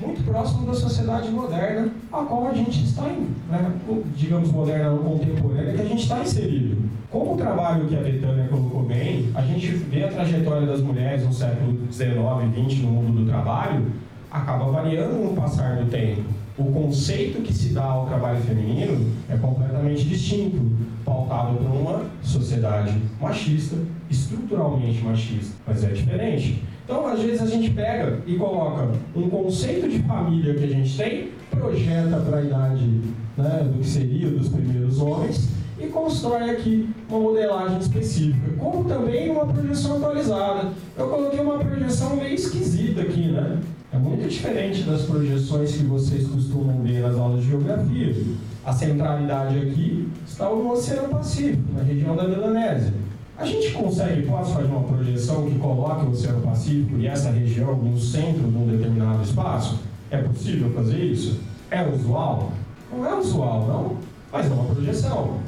[0.00, 3.72] muito próximo da sociedade moderna a qual a gente está, né,
[4.16, 6.76] digamos, moderna ou contemporânea, que a gente está inserido.
[7.10, 11.24] Como o trabalho que a Betânia colocou bem, a gente vê a trajetória das mulheres
[11.24, 12.10] no século XIX
[12.56, 13.86] e XX no mundo do trabalho,
[14.30, 16.22] acaba variando no passar do tempo.
[16.56, 20.60] O conceito que se dá ao trabalho feminino é completamente distinto,
[21.04, 23.76] pautado por uma sociedade machista,
[24.10, 26.62] estruturalmente machista, mas é diferente.
[26.90, 30.96] Então, às vezes, a gente pega e coloca um conceito de família que a gente
[30.96, 32.84] tem, projeta para a idade
[33.36, 39.30] né, do que seria dos primeiros homens e constrói aqui uma modelagem específica, como também
[39.30, 40.72] uma projeção atualizada.
[40.98, 43.60] Eu coloquei uma projeção meio esquisita aqui, né?
[43.92, 48.16] É muito diferente das projeções que vocês costumam ver nas aulas de geografia.
[48.64, 52.92] A centralidade aqui está no Oceano Pacífico, na região da Melanésia.
[53.40, 57.74] A gente consegue, posso fazer uma projeção que coloque o Oceano Pacífico e essa região
[57.74, 59.80] no centro de um determinado espaço?
[60.10, 61.40] É possível fazer isso?
[61.70, 62.52] É usual?
[62.92, 63.96] Não é usual, não,
[64.30, 65.38] mas é uma projeção.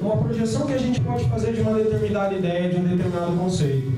[0.00, 3.92] Uma projeção que a gente pode fazer de uma determinada ideia, de um determinado conceito.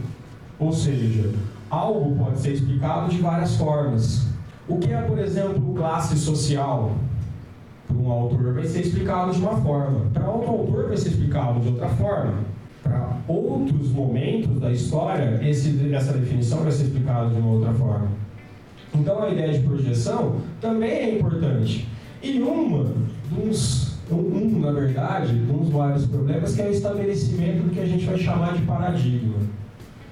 [0.59, 1.31] Ou seja,
[1.69, 4.23] algo pode ser explicado de várias formas.
[4.67, 6.93] O que é, por exemplo, classe social?
[7.87, 11.61] Para um autor vai ser explicado de uma forma, para outro autor vai ser explicado
[11.61, 12.48] de outra forma
[12.89, 18.09] para outros momentos da história, esse, essa definição vai ser explicada de uma outra forma.
[18.95, 21.87] Então a ideia de projeção também é importante.
[22.23, 22.87] E uma
[23.31, 28.05] dos, um, na verdade, dos vários problemas que é o estabelecimento do que a gente
[28.07, 29.37] vai chamar de paradigma.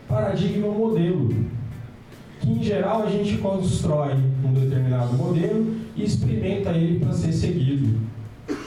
[0.06, 1.34] Paradigma é um modelo,
[2.40, 7.98] que em geral a gente constrói um determinado modelo e experimenta ele para ser seguido.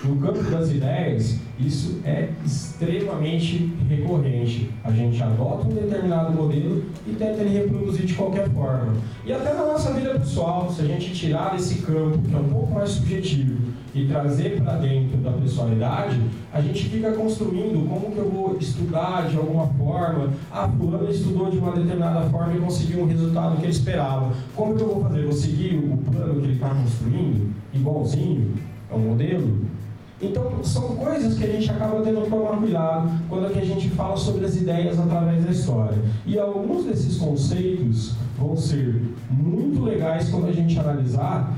[0.01, 4.71] No campo das ideias, isso é extremamente recorrente.
[4.81, 8.93] A gente adota um determinado modelo e tenta ele reproduzir de qualquer forma.
[9.25, 12.47] E até na nossa vida pessoal, se a gente tirar desse campo, que é um
[12.47, 13.57] pouco mais subjetivo,
[13.93, 16.21] e trazer para dentro da pessoalidade,
[16.53, 20.29] a gente fica construindo como que eu vou estudar de alguma forma.
[20.49, 24.31] Ah, fulano estudou de uma determinada forma e conseguiu um resultado que ele esperava.
[24.55, 25.23] Como que eu vou fazer?
[25.23, 28.53] Vou seguir o plano que ele está construindo, igualzinho?
[28.89, 29.78] É um modelo?
[30.21, 33.89] Então, são coisas que a gente acaba tendo que tomar cuidado quando é a gente
[33.91, 35.97] fala sobre as ideias através da história.
[36.25, 41.53] E alguns desses conceitos vão ser muito legais quando a gente analisar,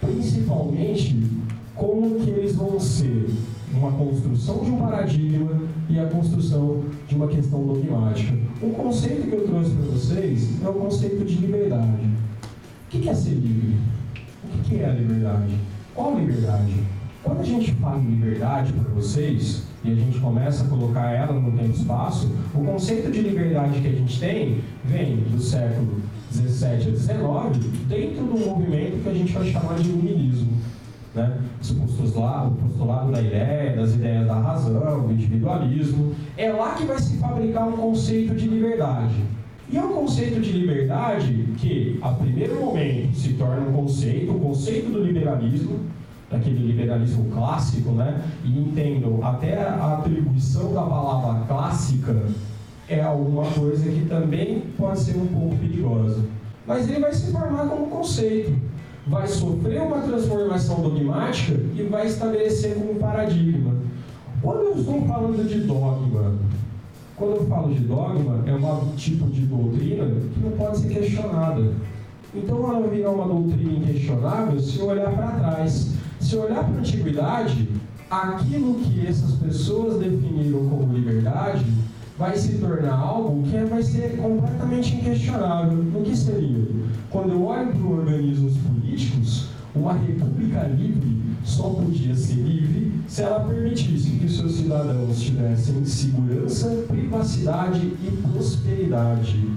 [0.00, 1.30] principalmente,
[1.74, 3.28] como que eles vão ser
[3.74, 8.32] uma construção de um paradigma e a construção de uma questão dogmática.
[8.62, 12.06] O conceito que eu trouxe para vocês é o conceito de liberdade.
[12.86, 13.76] O que é ser livre?
[14.54, 15.54] O que é a liberdade?
[15.94, 16.95] Qual a liberdade?
[17.26, 21.32] Quando a gente fala em liberdade para vocês, e a gente começa a colocar ela
[21.32, 26.02] no tempo e espaço, o conceito de liberdade que a gente tem vem do século
[26.30, 27.58] 17 a 19,
[27.88, 30.52] dentro do movimento que a gente vai chamar de iluminismo.
[31.16, 31.36] Né?
[31.60, 36.14] Os postulado, o postulado da ideia, das ideias da razão, do individualismo.
[36.36, 39.16] É lá que vai se fabricar um conceito de liberdade.
[39.68, 44.36] E é um conceito de liberdade que, a primeiro momento, se torna um conceito, o
[44.36, 45.80] um conceito do liberalismo,
[46.30, 48.22] daquele liberalismo clássico, né?
[48.44, 52.16] E entendam, até a atribuição da palavra clássica
[52.88, 56.24] é alguma coisa que também pode ser um pouco perigosa.
[56.66, 58.54] Mas ele vai se formar como conceito,
[59.06, 63.74] vai sofrer uma transformação dogmática e vai estabelecer como paradigma.
[64.42, 66.34] Quando eu estou falando de dogma,
[67.16, 71.72] quando eu falo de dogma, é um tipo de doutrina que não pode ser questionada.
[72.34, 75.95] Então ela virar uma doutrina inquestionável se eu olhar para trás.
[76.26, 77.68] Se olhar para a antiguidade,
[78.10, 81.64] aquilo que essas pessoas definiram como liberdade
[82.18, 85.78] vai se tornar algo que vai ser completamente inquestionável.
[85.94, 86.66] O que seria?
[87.10, 93.44] Quando eu olho para organismos políticos, uma república livre só podia ser livre se ela
[93.44, 99.48] permitisse que seus cidadãos tivessem segurança, privacidade e prosperidade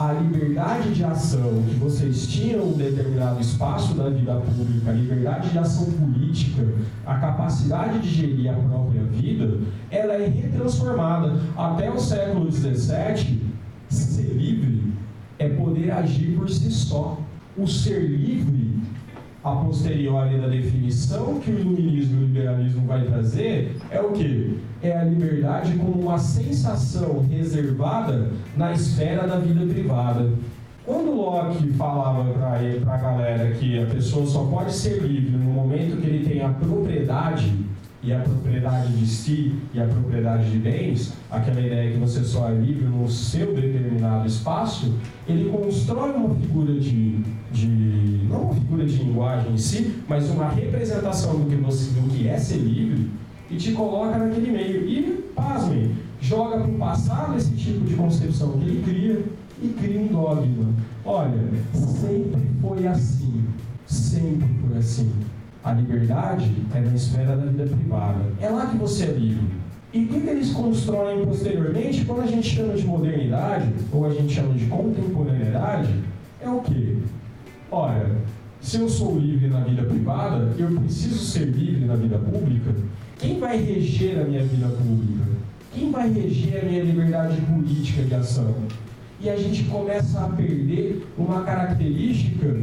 [0.00, 5.50] a liberdade de ação que vocês tinham um determinado espaço da vida pública, a liberdade
[5.50, 6.66] de ação política,
[7.04, 9.58] a capacidade de gerir a própria vida,
[9.90, 11.38] ela é retransformada.
[11.54, 13.42] Até o século XVII,
[13.90, 14.94] ser livre
[15.38, 17.18] é poder agir por si só.
[17.58, 18.80] O ser livre
[19.42, 24.58] a posteriori da definição que o iluminismo e o liberalismo vai trazer é o que?
[24.82, 30.28] É a liberdade como uma sensação reservada na esfera da vida privada.
[30.84, 36.00] Quando Locke falava para a galera que a pessoa só pode ser livre no momento
[36.00, 37.52] que ele tem a propriedade
[38.02, 42.48] e a propriedade de si e a propriedade de bens, aquela ideia que você só
[42.48, 44.94] é livre no seu determinado espaço,
[45.28, 47.18] ele constrói uma figura de,
[47.52, 52.08] de não uma figura de linguagem em si, mas uma representação do que, você, do
[52.08, 53.10] que é ser livre
[53.50, 54.88] e te coloca naquele meio.
[54.88, 59.24] E, pasmem, joga para o passado esse tipo de concepção que ele cria
[59.62, 60.72] e cria um dogma.
[61.04, 61.38] Olha,
[61.74, 63.44] sempre foi assim.
[63.86, 65.12] Sempre foi assim.
[65.62, 68.20] A liberdade é na esfera da vida privada.
[68.40, 69.60] É lá que você é livre.
[69.92, 74.10] E o que, que eles constroem posteriormente, quando a gente chama de modernidade, ou a
[74.10, 75.92] gente chama de contemporaneidade,
[76.40, 76.96] é o quê?
[77.70, 78.10] Ora,
[78.60, 82.74] se eu sou livre na vida privada, eu preciso ser livre na vida pública.
[83.18, 85.24] Quem vai reger a minha vida pública?
[85.74, 88.54] Quem vai reger a minha liberdade política de ação?
[89.20, 92.56] E a gente começa a perder uma característica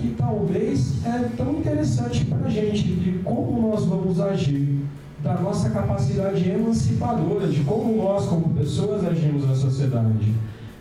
[0.00, 4.80] que talvez é tão interessante para a gente de como nós vamos agir,
[5.22, 10.34] da nossa capacidade emancipadora, de como nós, como pessoas, agimos na sociedade.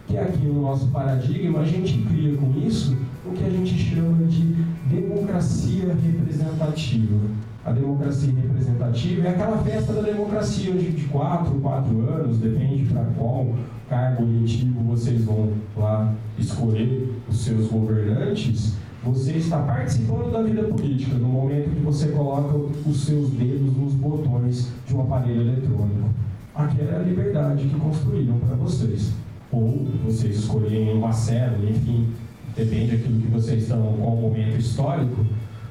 [0.08, 4.26] Que aqui no nosso paradigma a gente cria com isso o que a gente chama
[4.28, 4.56] de
[4.90, 7.20] democracia representativa.
[7.66, 13.04] A democracia representativa é aquela festa da democracia de, de quatro, quatro anos, depende para
[13.18, 13.54] qual
[13.90, 21.16] cargo eletivo vocês vão lá escolher os seus governantes você está participando da vida política
[21.16, 26.10] no momento que você coloca os seus dedos nos botões de um aparelho eletrônico.
[26.54, 29.14] Aquela é a liberdade que construíram para vocês.
[29.52, 32.10] Ou vocês escolherem uma célula, enfim,
[32.56, 35.26] depende daquilo que vocês estão, qual momento histórico,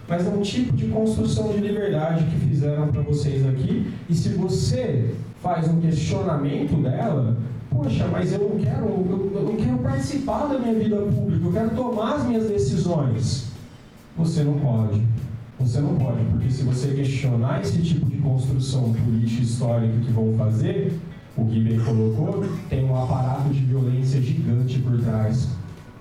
[0.09, 3.93] mas é um tipo de construção de liberdade que fizeram para vocês aqui.
[4.09, 7.37] E se você faz um questionamento dela,
[7.83, 11.53] poxa, mas eu não quero, eu, eu não quero participar da minha vida pública, eu
[11.53, 13.49] quero tomar as minhas decisões.
[14.17, 15.03] Você não pode.
[15.61, 20.35] Você não pode, porque se você questionar esse tipo de construção política histórica que vão
[20.37, 20.93] fazer,
[21.37, 25.49] o que bem colocou, tem um aparato de violência gigante por trás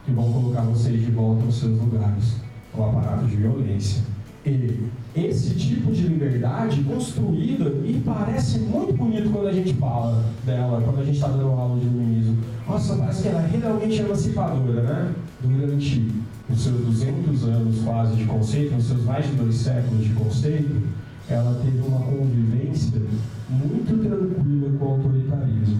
[0.05, 2.35] que vão colocar vocês de volta aos seus lugares.
[2.75, 4.03] O aparato de violência.
[4.45, 4.79] E
[5.25, 10.99] esse tipo de liberdade construída e parece muito bonito quando a gente fala dela, quando
[10.99, 12.37] a gente está dando aula de iluminismo.
[12.67, 15.13] Nossa, parece que ela é realmente emancipadora, né?
[15.41, 16.11] Durante
[16.49, 20.81] os seus 200 anos quase de conceito, os seus mais de dois séculos de conceito,
[21.29, 23.01] ela teve uma convivência
[23.49, 25.79] muito tranquila com o autoritarismo.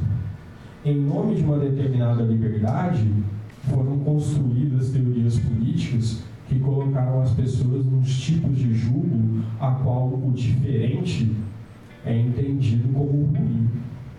[0.83, 3.05] Em nome de uma determinada liberdade,
[3.69, 10.31] foram construídas teorias políticas que colocaram as pessoas nos tipos de julgo a qual o
[10.33, 11.35] diferente
[12.05, 13.69] é entendido como ruim.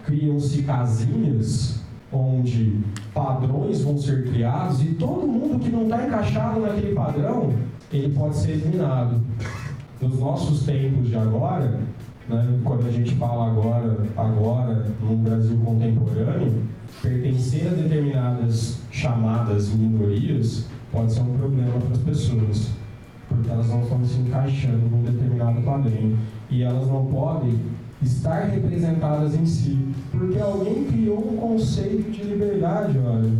[0.05, 2.79] Criam-se casinhas onde
[3.13, 7.53] padrões vão ser criados e todo mundo que não está encaixado naquele padrão,
[7.93, 9.21] ele pode ser eliminado.
[10.01, 11.81] Nos nossos tempos de agora,
[12.29, 16.63] né, quando a gente fala agora, agora, no Brasil contemporâneo,
[17.03, 22.71] pertencer a determinadas chamadas minorias pode ser um problema para as pessoas,
[23.29, 26.17] porque elas não estão se encaixando num determinado padrão
[26.51, 27.59] e elas não podem
[28.01, 29.79] estar representadas em si,
[30.11, 33.31] porque alguém criou um conceito de liberdade, olha,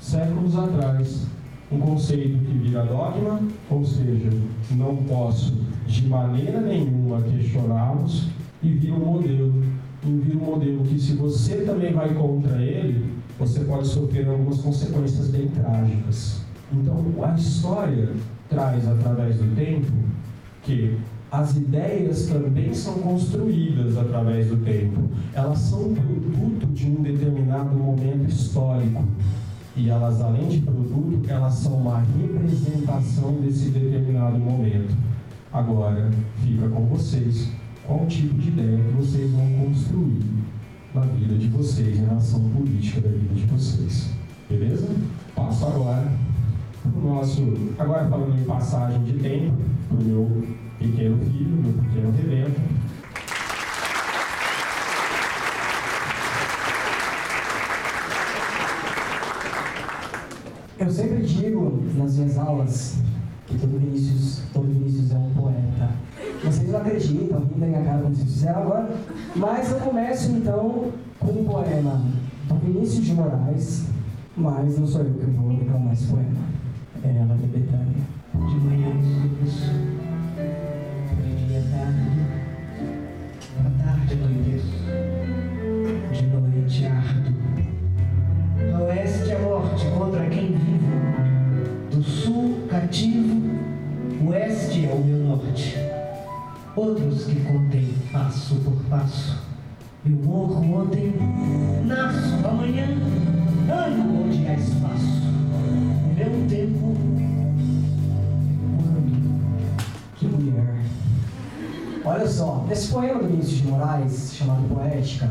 [0.00, 1.26] séculos atrás.
[1.70, 4.30] um conceito que vira dogma, ou seja,
[4.70, 5.52] não posso
[5.86, 8.28] de maneira nenhuma questioná-los,
[8.62, 9.62] e vira um modelo.
[10.04, 13.04] E vira um modelo que, se você também vai contra ele,
[13.38, 16.45] você pode sofrer algumas consequências bem trágicas.
[16.72, 18.10] Então, a história
[18.48, 19.92] traz, através do tempo,
[20.62, 20.98] que
[21.30, 25.08] as ideias também são construídas através do tempo.
[25.32, 29.04] Elas são produto de um determinado momento histórico.
[29.76, 34.96] E elas, além de produto, elas são uma representação desse determinado momento.
[35.52, 36.10] Agora,
[36.42, 37.50] fica com vocês
[37.86, 40.22] qual tipo de ideia que vocês vão construir
[40.94, 44.10] na vida de vocês, na ação política da vida de vocês.
[44.48, 44.88] Beleza?
[45.34, 46.10] Passo agora
[47.02, 47.42] nosso.
[47.78, 49.56] Agora falando em passagem de tempo,
[49.88, 50.46] para o meu
[50.78, 52.60] pequeno filho, meu pequeno Rebento.
[60.78, 62.98] Eu sempre digo nas minhas aulas
[63.46, 65.90] que todo Vinícius, todo Vinícius é um poeta.
[66.44, 68.94] Vocês não acreditam, rindo da minha cara como vocês fizeram agora,
[69.34, 72.02] mas eu começo então com um poema
[72.46, 73.86] do Vinícius de Moraes,
[74.36, 76.30] mas não sou eu que vou declamar esse poema,
[77.06, 78.88] é ela de manhã
[79.44, 79.70] isso,
[81.14, 82.20] de dia tarde,
[83.60, 84.76] à tarde anoiteço,
[86.12, 87.30] de noite ardo.
[88.74, 90.96] A oeste a morte contra quem vivo,
[91.92, 93.50] do sul cativo,
[94.26, 95.76] oeste é o meu norte.
[96.74, 99.45] Outros que contém passo por passo.
[100.08, 101.14] Eu morro ontem,
[101.84, 102.86] nasço amanhã,
[103.68, 105.04] ando onde há espaço.
[106.04, 106.94] O meu tempo,
[110.14, 110.76] Que mulher.
[112.04, 115.28] Olha só, esse poema do Vinícius de Moraes, chamado Poética,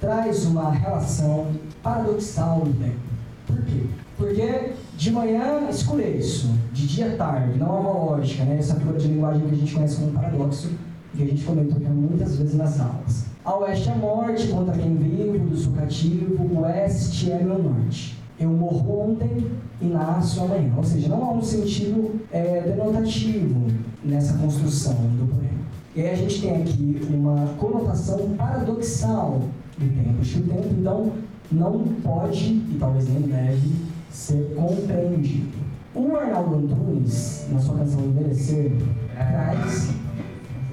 [0.00, 1.48] traz uma relação
[1.82, 3.00] paradoxal no tempo.
[3.48, 3.86] Por quê?
[4.16, 8.58] Porque de manhã escureço, de dia tarde, não é uma lógica, né?
[8.60, 10.70] Essa figura de linguagem que a gente conhece como paradoxo,
[11.16, 13.33] que a gente comentou muitas vezes nas aulas.
[13.44, 18.16] A oeste é morte, contra quem vivo, do sul cativo, oeste é meu norte.
[18.40, 19.50] Eu morro ontem
[19.82, 20.72] e nasço amanhã.
[20.74, 23.66] Ou seja, não há um sentido é, denotativo
[24.02, 25.60] nessa construção do poema.
[25.94, 29.42] E aí a gente tem aqui uma conotação paradoxal
[29.76, 30.22] do tempo.
[30.22, 31.12] Que o tempo, então,
[31.52, 33.72] não pode e talvez nem deve
[34.10, 35.58] ser compreendido.
[35.94, 38.72] O Arnaldo Antunes, na sua canção Envelhecer,
[39.14, 39.90] traz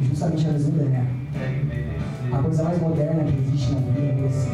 [0.01, 1.05] justamente a mesma ideia.
[2.31, 4.53] A coisa mais moderna que existe na vida é envelhecer.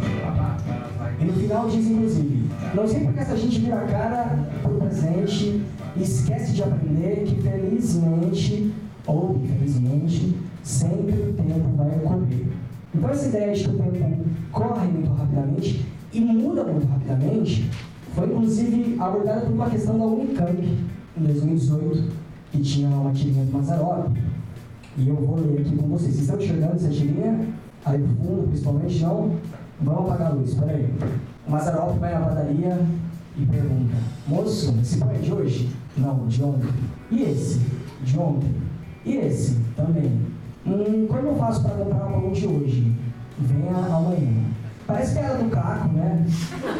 [1.19, 5.61] E no final diz, inclusive, não sei porque essa gente vira a cara pro presente
[5.95, 8.73] e esquece de aprender que felizmente,
[9.05, 12.47] ou infelizmente, sempre o tempo vai correr.
[12.95, 17.69] Então essa ideia de que o tempo corre muito rapidamente e muda muito rapidamente
[18.15, 20.59] foi inclusive abordada por uma questão da Unicamp
[21.15, 22.11] em 2018,
[22.51, 24.19] que tinha uma tirinha do Mazzaropi.
[24.97, 26.15] E eu vou ler aqui com vocês.
[26.15, 27.47] Vocês estão enxergando essa tirinha?
[27.95, 29.31] Pro fundo, principalmente, não?
[29.81, 30.93] Vamos apagar a luz, peraí.
[31.47, 32.79] O Mazzaropi vai na padaria
[33.37, 33.95] e pergunta:
[34.27, 35.69] Moço, esse pão é de hoje?
[35.95, 36.69] Não, de ontem.
[37.11, 37.61] E esse?
[38.03, 38.53] De ontem.
[39.05, 39.57] E esse?
[39.75, 40.11] Também.
[40.65, 42.93] Hum, como eu faço para comprar o pão de hoje?
[43.39, 44.47] Venha amanhã.
[44.87, 46.25] Parece que era do Caco, né?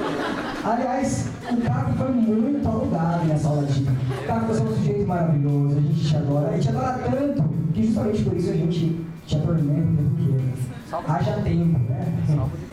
[0.63, 3.83] Aliás, o Caco foi muito alugado nessa aula de.
[3.83, 6.49] O Caco você é um sujeito maravilhoso, a gente te adora.
[6.49, 7.43] A gente adora tanto
[7.73, 10.76] que justamente por isso a gente te atormenta tempo inteiro.
[10.89, 12.13] Haja tempo, né?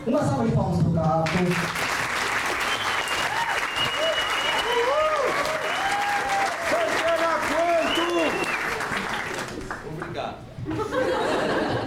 [0.07, 1.29] Uma salva de palmas pro Caco.
[9.99, 10.35] Obrigado.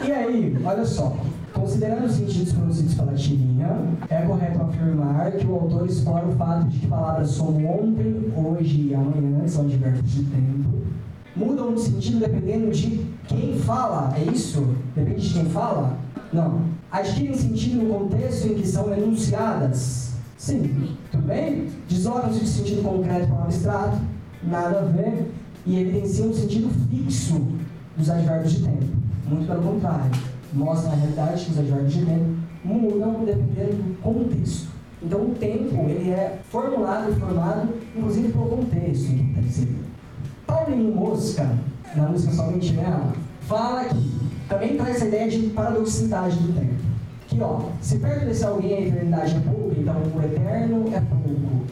[0.07, 1.17] E aí, olha só.
[1.55, 3.69] Considerando os sentidos produzidos pela tirinha,
[4.11, 8.89] é correto afirmar que o autor explora o fato de que palavras como ontem, hoje
[8.89, 10.83] e amanhã, que são advérbios de tempo,
[11.35, 14.15] mudam de sentido dependendo de quem fala.
[14.17, 14.75] É isso?
[14.95, 15.97] Depende de quem fala?
[16.33, 16.63] Não.
[16.91, 20.13] Adquirem sentido no contexto em que são enunciadas?
[20.37, 20.97] Sim.
[21.11, 21.69] Tudo bem?
[21.89, 23.99] Deslocam-se de sentido concreto para o abstrato?
[24.43, 25.31] Nada a ver.
[25.67, 27.47] E evidenciam um sentido fixo
[27.97, 28.87] dos advérbios de tempo.
[29.29, 30.11] Muito pelo contrário
[30.53, 34.69] mostra na realidade que os advérbios de tempo mudam dependendo do contexto.
[35.03, 39.89] Então o tempo ele é formulado e formado inclusive pelo contexto que.
[40.47, 41.59] Paulinho Mosca,
[41.95, 43.13] na música Somente Ela,
[43.43, 44.18] fala que
[44.49, 46.75] também traz essa ideia de paradoxalidade do tempo.
[47.29, 51.67] Que ó, se perto desse alguém a eternidade é pouco, então o eterno é pouco.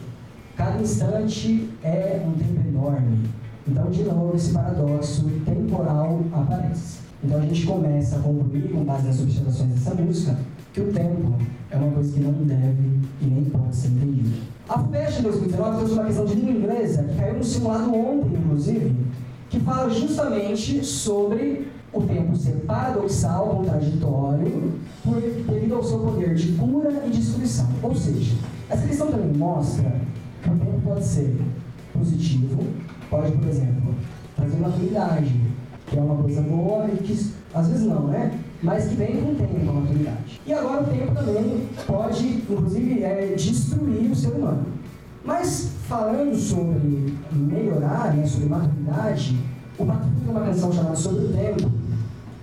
[0.55, 3.29] Cada instante é um tempo enorme.
[3.67, 6.99] Então, de novo, esse paradoxo temporal aparece.
[7.23, 10.37] Então a gente começa a concluir, com base nas observações dessa música,
[10.71, 11.33] que o tempo
[11.71, 14.37] é uma coisa que não deve e nem pode ser entendida.
[14.69, 18.95] A FUVEST 2019 trouxe uma questão de língua inglesa, que caiu no simulado ontem, inclusive,
[19.49, 24.73] que fala justamente sobre o tempo ser paradoxal, contraditório,
[25.03, 27.67] por, devido ao seu poder de cura e destruição.
[27.81, 28.35] Ou seja,
[28.69, 30.01] essa questão também mostra
[30.43, 31.35] que o tempo pode ser
[31.93, 32.63] positivo,
[33.09, 33.95] pode, por exemplo,
[34.35, 35.41] trazer maturidade,
[35.87, 38.37] que é uma coisa boa e que às vezes não, né?
[38.61, 40.41] Mas que vem com o tempo, a maturidade.
[40.45, 44.65] E agora o tempo também pode, inclusive, é, destruir o ser humano.
[45.23, 49.37] Mas falando sobre melhorar, né, sobre maturidade,
[49.77, 51.71] o Matuto tem uma canção chamada Sobre o Tempo,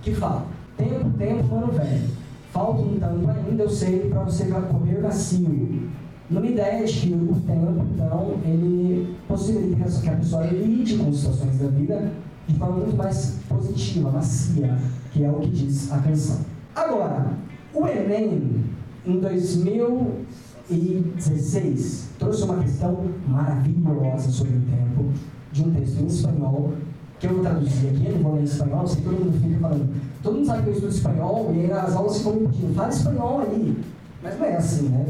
[0.01, 0.45] que fala:
[0.77, 2.09] Tempo, tempo, mano velho.
[2.51, 5.89] Falta um tanto ainda, eu sei, para você correr macio.
[6.29, 11.59] Numa ideia de que o tempo, então, ele possibilita que a pessoa lide com situações
[11.59, 12.11] da vida
[12.47, 14.79] de forma muito mais positiva, macia,
[15.11, 16.39] que é o que diz a canção.
[16.73, 17.33] Agora,
[17.73, 18.63] o Enem,
[19.05, 25.11] em 2016, trouxe uma questão maravilhosa sobre o tempo,
[25.51, 26.71] de um texto em espanhol,
[27.19, 29.59] que eu vou traduzir aqui, não vou ler em espanhol, sei que todo mundo fica
[29.59, 30.01] falando.
[30.21, 33.39] Todo mundo sabe que eu estudo espanhol, e as aulas ficam me pedindo, fala espanhol
[33.41, 33.77] aí.
[34.21, 35.05] Mas não é assim, né?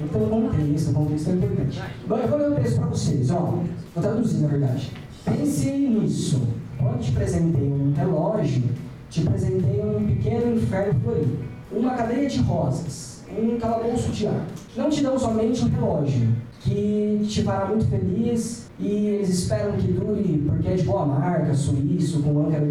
[0.00, 1.82] Então, o contexto, o contexto é importante.
[2.04, 3.40] Agora, eu vou ler o texto para vocês, ó.
[3.40, 4.92] Vou traduzir, na verdade.
[5.24, 6.42] Pense nisso.
[6.78, 8.62] Quando te apresentei um relógio,
[9.10, 11.38] te apresentei um pequeno inferno florido.
[11.72, 14.46] Uma cadeia de rosas, um calabouço de ar.
[14.76, 16.28] Não te dão somente um relógio,
[16.60, 21.52] que te fará muito feliz e eles esperam que dure porque é de boa marca,
[21.54, 22.64] suíço, com âncora,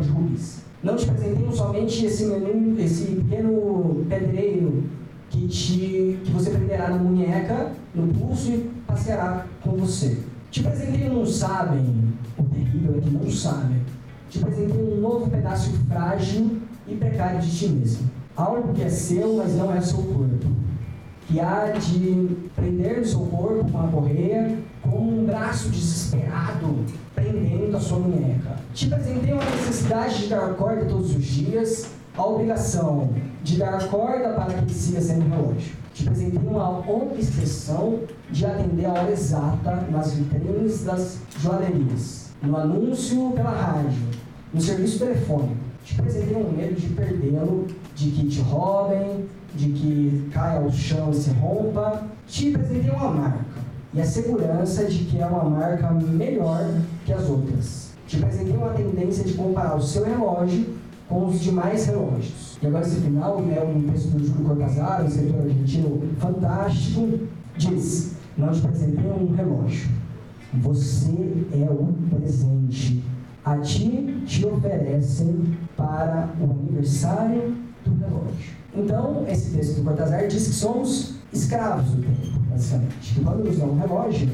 [0.00, 0.62] de rubis.
[0.82, 4.82] Não te apresentei somente esse menu, esse pequeno pedreiro
[5.30, 10.18] que, te, que você prenderá na munheca, no pulso e passeará com você.
[10.50, 13.80] Te apresentei um não sabem, o terrível é que não sabem.
[14.28, 16.58] Te apresentei um novo pedaço frágil
[16.88, 18.10] e precário de ti mesmo.
[18.36, 20.48] Algo que é seu, mas não é seu corpo.
[21.28, 24.58] Que há de prender no seu corpo com a correia,
[24.94, 26.84] um braço desesperado
[27.14, 28.56] prendendo a sua munheca.
[28.74, 33.10] Te apresentei uma necessidade de dar corda todos os dias, a obrigação
[33.42, 35.74] de dar corda para que siga sendo relógio.
[35.94, 43.32] Te apresentei uma obsessão de atender a hora exata nas vitrines das joalherias, no anúncio
[43.32, 44.08] pela rádio,
[44.52, 45.56] no serviço telefônico.
[45.84, 51.10] Te apresentei um medo de perdê-lo, de que te roubem, de que caia ao chão
[51.10, 52.04] e se rompa.
[52.26, 53.51] Te apresentei uma marca
[53.94, 56.66] e a segurança de que é uma marca melhor
[57.04, 57.92] que as outras.
[58.06, 60.66] Te apresentei uma tendência de comparar o seu relógio
[61.08, 62.58] com os demais relógios.
[62.62, 67.18] E agora esse final é um texto do Júlio Cortázar, um escritor argentino fantástico,
[67.56, 69.90] diz, nós te apresentei um relógio.
[70.54, 73.04] Você é o presente.
[73.44, 78.62] A ti te oferecem para o aniversário do relógio.
[78.74, 83.14] Então, esse texto do Cortázar diz que somos escravos do tempo, basicamente.
[83.14, 84.28] Que quando dão um relógio,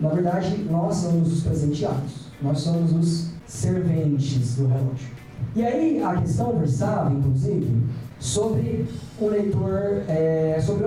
[0.00, 2.30] na verdade, nós somos os presenteados.
[2.42, 5.08] Nós somos os serventes do relógio.
[5.54, 7.86] E aí a questão versava, inclusive,
[8.18, 8.86] sobre
[9.20, 10.86] o leitor, é, sobre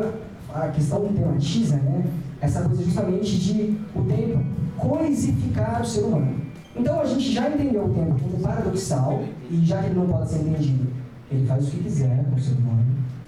[0.53, 2.05] a questão que tematiza, né?
[2.39, 4.43] Essa coisa justamente de o tempo
[4.77, 6.35] coisificar o ser humano.
[6.75, 10.29] Então a gente já entendeu o tempo como paradoxal, e já que ele não pode
[10.29, 10.87] ser entendido,
[11.31, 12.85] ele faz o que quiser com o ser humano.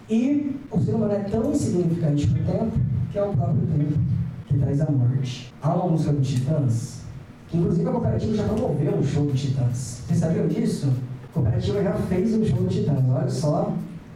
[0.10, 2.80] E o ser humano é tão insignificante para o tempo
[3.16, 3.98] que é o próprio tempo
[4.46, 5.54] que traz a morte.
[5.62, 7.00] Há uma música do Titãs,
[7.48, 10.02] que inclusive a cooperativa já promoveu um show do Titãs.
[10.06, 10.92] Vocês sabiam disso?
[11.24, 13.74] A cooperativa já fez um show do Titãs, olha só,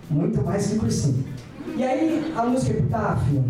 [0.10, 1.24] muito mais que cima.
[1.78, 3.42] E aí, a música Epitáfio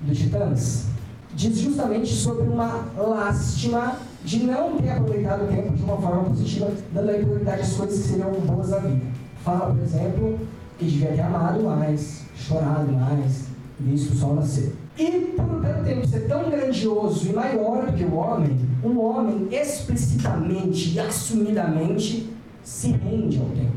[0.00, 0.86] do Titãs
[1.34, 6.72] diz justamente sobre uma lástima de não ter aproveitado o tempo de uma forma positiva,
[6.94, 9.04] dando prioridade às coisas que seriam boas da vida.
[9.44, 10.38] Fala, por exemplo,
[10.78, 13.48] que devia ter amado mais, chorado mais,
[13.78, 14.72] visto o sol nascer.
[14.96, 20.94] E por tempo ser tão grandioso e maior do que o homem, o homem explicitamente
[20.94, 22.32] e assumidamente
[22.62, 23.72] se rende ao tempo.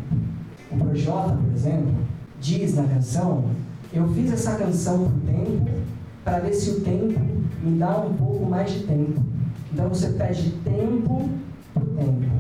[0.72, 1.96] O Projota, por exemplo,
[2.40, 3.46] diz na canção:
[3.92, 5.72] Eu fiz essa canção por tempo
[6.24, 7.20] para ver se o tempo
[7.64, 9.22] me dá um pouco mais de tempo.
[9.74, 11.30] Então você pede tempo
[11.74, 12.32] por tempo.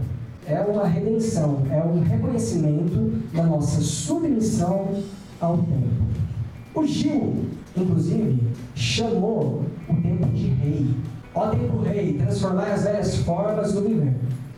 [0.45, 5.03] É uma redenção, é um reconhecimento da nossa submissão
[5.41, 6.07] ao tempo.
[6.73, 7.47] O Gil,
[7.81, 8.41] inclusive,
[8.75, 10.87] chamou o tempo de rei.
[11.33, 14.15] Ó tempo rei, transformar as velhas formas no viver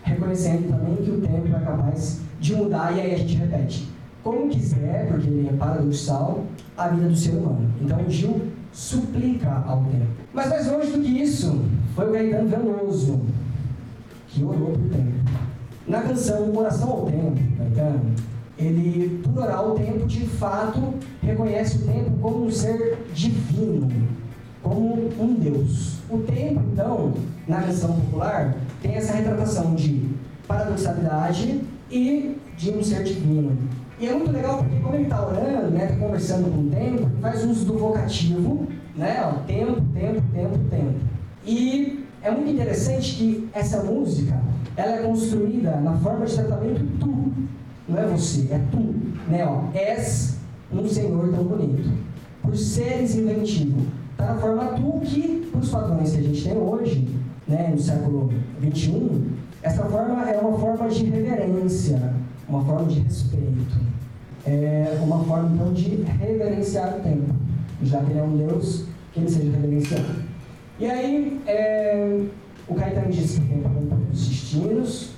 [0.09, 3.89] reconhecendo também que o tempo é capaz de mudar e aí a gente repete.
[4.23, 6.43] Como quiser, porque ele é paradoxal,
[6.77, 7.69] a vida do ser humano.
[7.81, 8.41] Então Gil
[8.73, 10.07] suplica ao tempo.
[10.33, 11.63] Mas mais longe do que isso,
[11.95, 13.21] foi o Gaetano Veloso,
[14.27, 15.13] que orou por tempo.
[15.87, 18.13] Na canção Oração ao Tempo, Caetano,
[18.59, 23.89] ele, por orar ao tempo, de fato reconhece o tempo como um ser divino,
[24.61, 25.99] como um Deus.
[26.09, 27.13] O tempo, então,
[27.47, 30.09] na canção popular, tem essa retratação de
[30.47, 33.57] paradoxalidade e de um ser divino.
[33.99, 37.09] E é muito legal porque como ele está orando, né, tá conversando com o tempo,
[37.21, 40.95] faz uso do vocativo, né, ó, tempo, tempo, tempo, tempo.
[41.45, 44.41] E é muito interessante que essa música,
[44.75, 47.31] ela é construída na forma de tratamento tu,
[47.89, 48.95] não é você, é tu,
[49.27, 50.37] né, ó, és
[50.71, 51.89] um Senhor tão bonito.
[52.41, 56.57] Por seres inventivo, está na forma tu que, para os padrões que a gente tem
[56.57, 57.07] hoje,
[57.47, 59.27] né, no século 21,
[59.61, 62.13] essa forma é uma forma de reverência,
[62.47, 63.77] uma forma de respeito,
[64.45, 67.33] é uma forma então de reverenciar o tempo,
[67.83, 70.29] já que ele é um Deus, que ele seja reverenciado.
[70.79, 72.21] E aí, é,
[72.67, 75.08] o Caetano disse que o tempo compõe os destinos,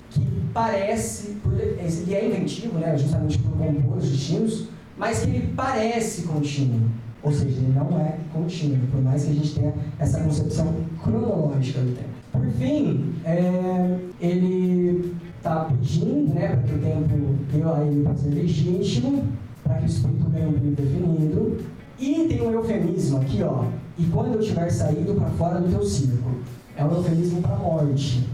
[0.54, 6.82] parece, ele é inventivo, né, justamente por compor os destinos, mas que ele parece contínuo.
[7.24, 10.74] Ou seja, ele não é contínuo, por mais que a gente tenha essa concepção
[11.04, 12.10] cronológica do tempo.
[12.32, 18.16] Por fim, é, ele está pedindo né, para que o tempo dê a ele para
[18.16, 19.24] ser legítimo,
[19.64, 21.58] para que o espírito ganhe um bem definido.
[22.00, 23.66] E tem um eufemismo aqui, ó.
[24.00, 26.40] E quando eu tiver saído para fora do teu círculo,
[26.76, 28.28] é um eufemismo para a morte.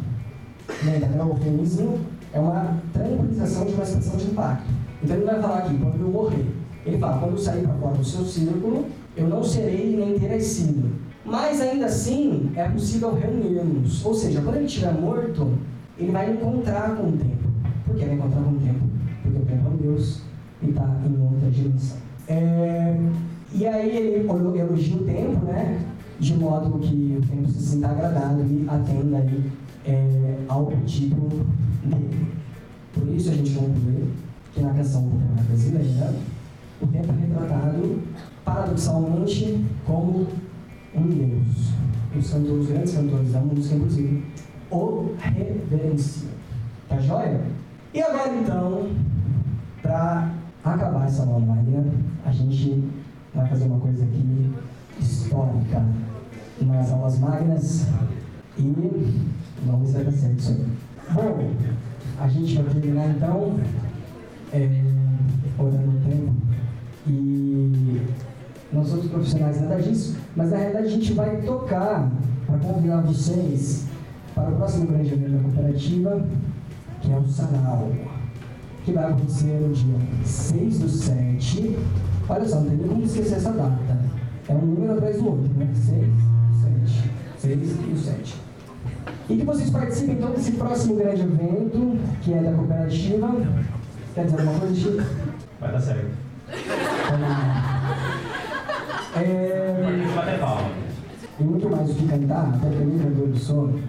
[0.84, 1.24] Né?
[1.24, 2.00] O eufemismo
[2.34, 4.68] é uma tranquilização de uma expressão de impacto.
[5.04, 6.46] Então ele vai falar aqui, quando eu morrer.
[6.86, 10.40] Ele fala, quando eu sair para fora do seu círculo, eu não serei nem terei
[10.40, 10.90] sido.
[11.26, 14.06] Mas ainda assim, é possível reunirmos.
[14.06, 15.52] Ou seja, quando ele estiver morto,
[15.98, 17.48] ele vai encontrar com o tempo.
[17.86, 18.80] Por que vai encontrar com o tempo?
[19.24, 20.22] Porque o tempo é um Deus
[20.62, 21.98] e está em outra dimensão.
[22.30, 22.98] É,
[23.54, 25.82] e aí ele elogia o tempo, né?
[26.20, 29.52] De modo que o tempo se sinta agradado e atenda aí,
[29.88, 31.46] é, ao pedido
[31.84, 32.28] dele.
[32.94, 34.10] Por isso a gente conclui
[34.54, 36.14] que na canção popular brasileira,
[36.82, 38.02] o tempo é retratado
[38.44, 40.28] paradoxalmente como
[40.96, 41.72] um Deus.
[42.18, 44.24] Os, cantores, os grandes cantores da música, inclusive,
[44.72, 46.32] o reverenciam.
[46.90, 47.42] Tá joia?
[47.94, 48.90] E agora então,
[49.82, 50.32] para
[50.64, 51.86] acabar essa magna,
[52.26, 52.84] a gente
[53.34, 54.52] vai fazer uma coisa aqui
[55.00, 55.86] histórica
[56.62, 57.88] nas aulas magnas
[58.60, 59.28] e
[59.66, 61.14] vamos dar certo isso aí.
[61.14, 61.52] Bom,
[62.20, 63.60] a gente vai terminar então
[64.54, 64.84] é,
[65.58, 66.34] orando o tempo
[67.08, 68.02] e
[68.72, 72.12] não somos profissionais nada disso, mas na realidade a gente vai tocar
[72.46, 73.86] para convidar vocês
[74.34, 76.28] para o próximo grande evento da cooperativa,
[77.02, 77.92] que é o Sarau,
[78.84, 81.78] que vai acontecer no dia 6 do 7.
[82.30, 83.98] Olha só, não tem nem como esquecer essa data.
[84.50, 85.70] É um número atrás do outro, né?
[85.74, 85.88] 6,
[86.86, 87.12] 7.
[87.40, 88.47] 6 e o 7.
[89.30, 93.36] E que vocês participem então desse próximo grande evento, que é da cooperativa.
[94.16, 95.04] Quer dizer alguma coisa, Chico?
[95.60, 96.08] Vai dar certo.
[99.18, 100.14] É...
[100.16, 100.70] Bater palma.
[101.40, 103.80] E muito mais do que cantar, até para mim, cantor do sono,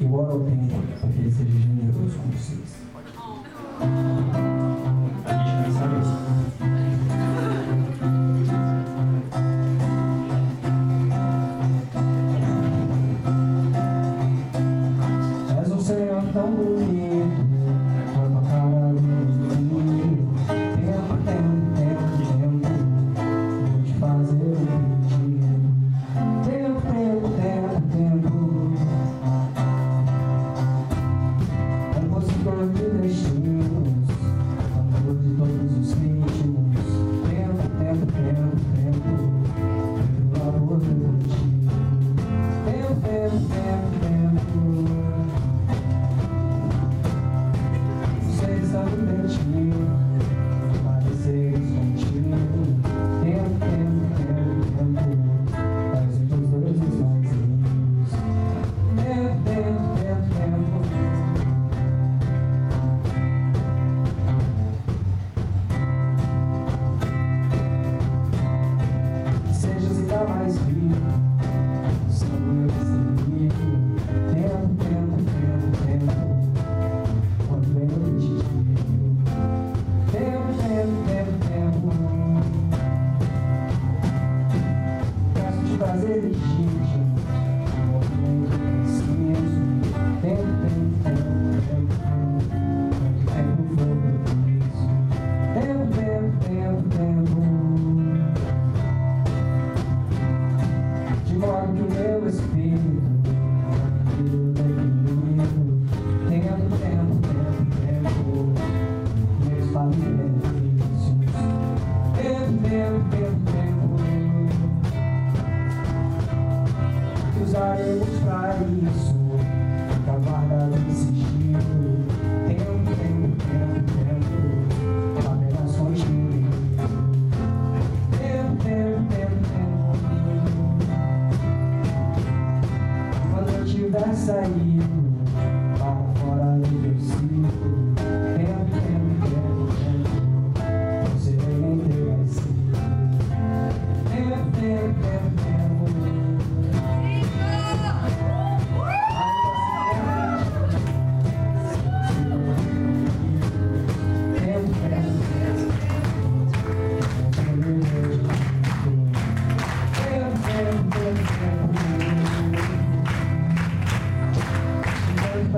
[0.00, 2.78] eu oro ao tempo para que ele seja generoso com vocês.
[5.24, 6.17] A gente não sabe isso.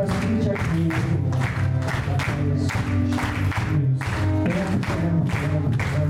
[0.06, 0.44] Thank
[5.98, 6.09] you.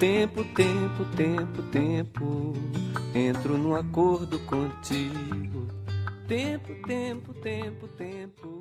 [0.00, 2.54] Tempo, tempo, tempo, tempo,
[3.14, 5.68] entro num acordo contigo.
[6.26, 8.59] Tempo, tempo, tempo, tempo.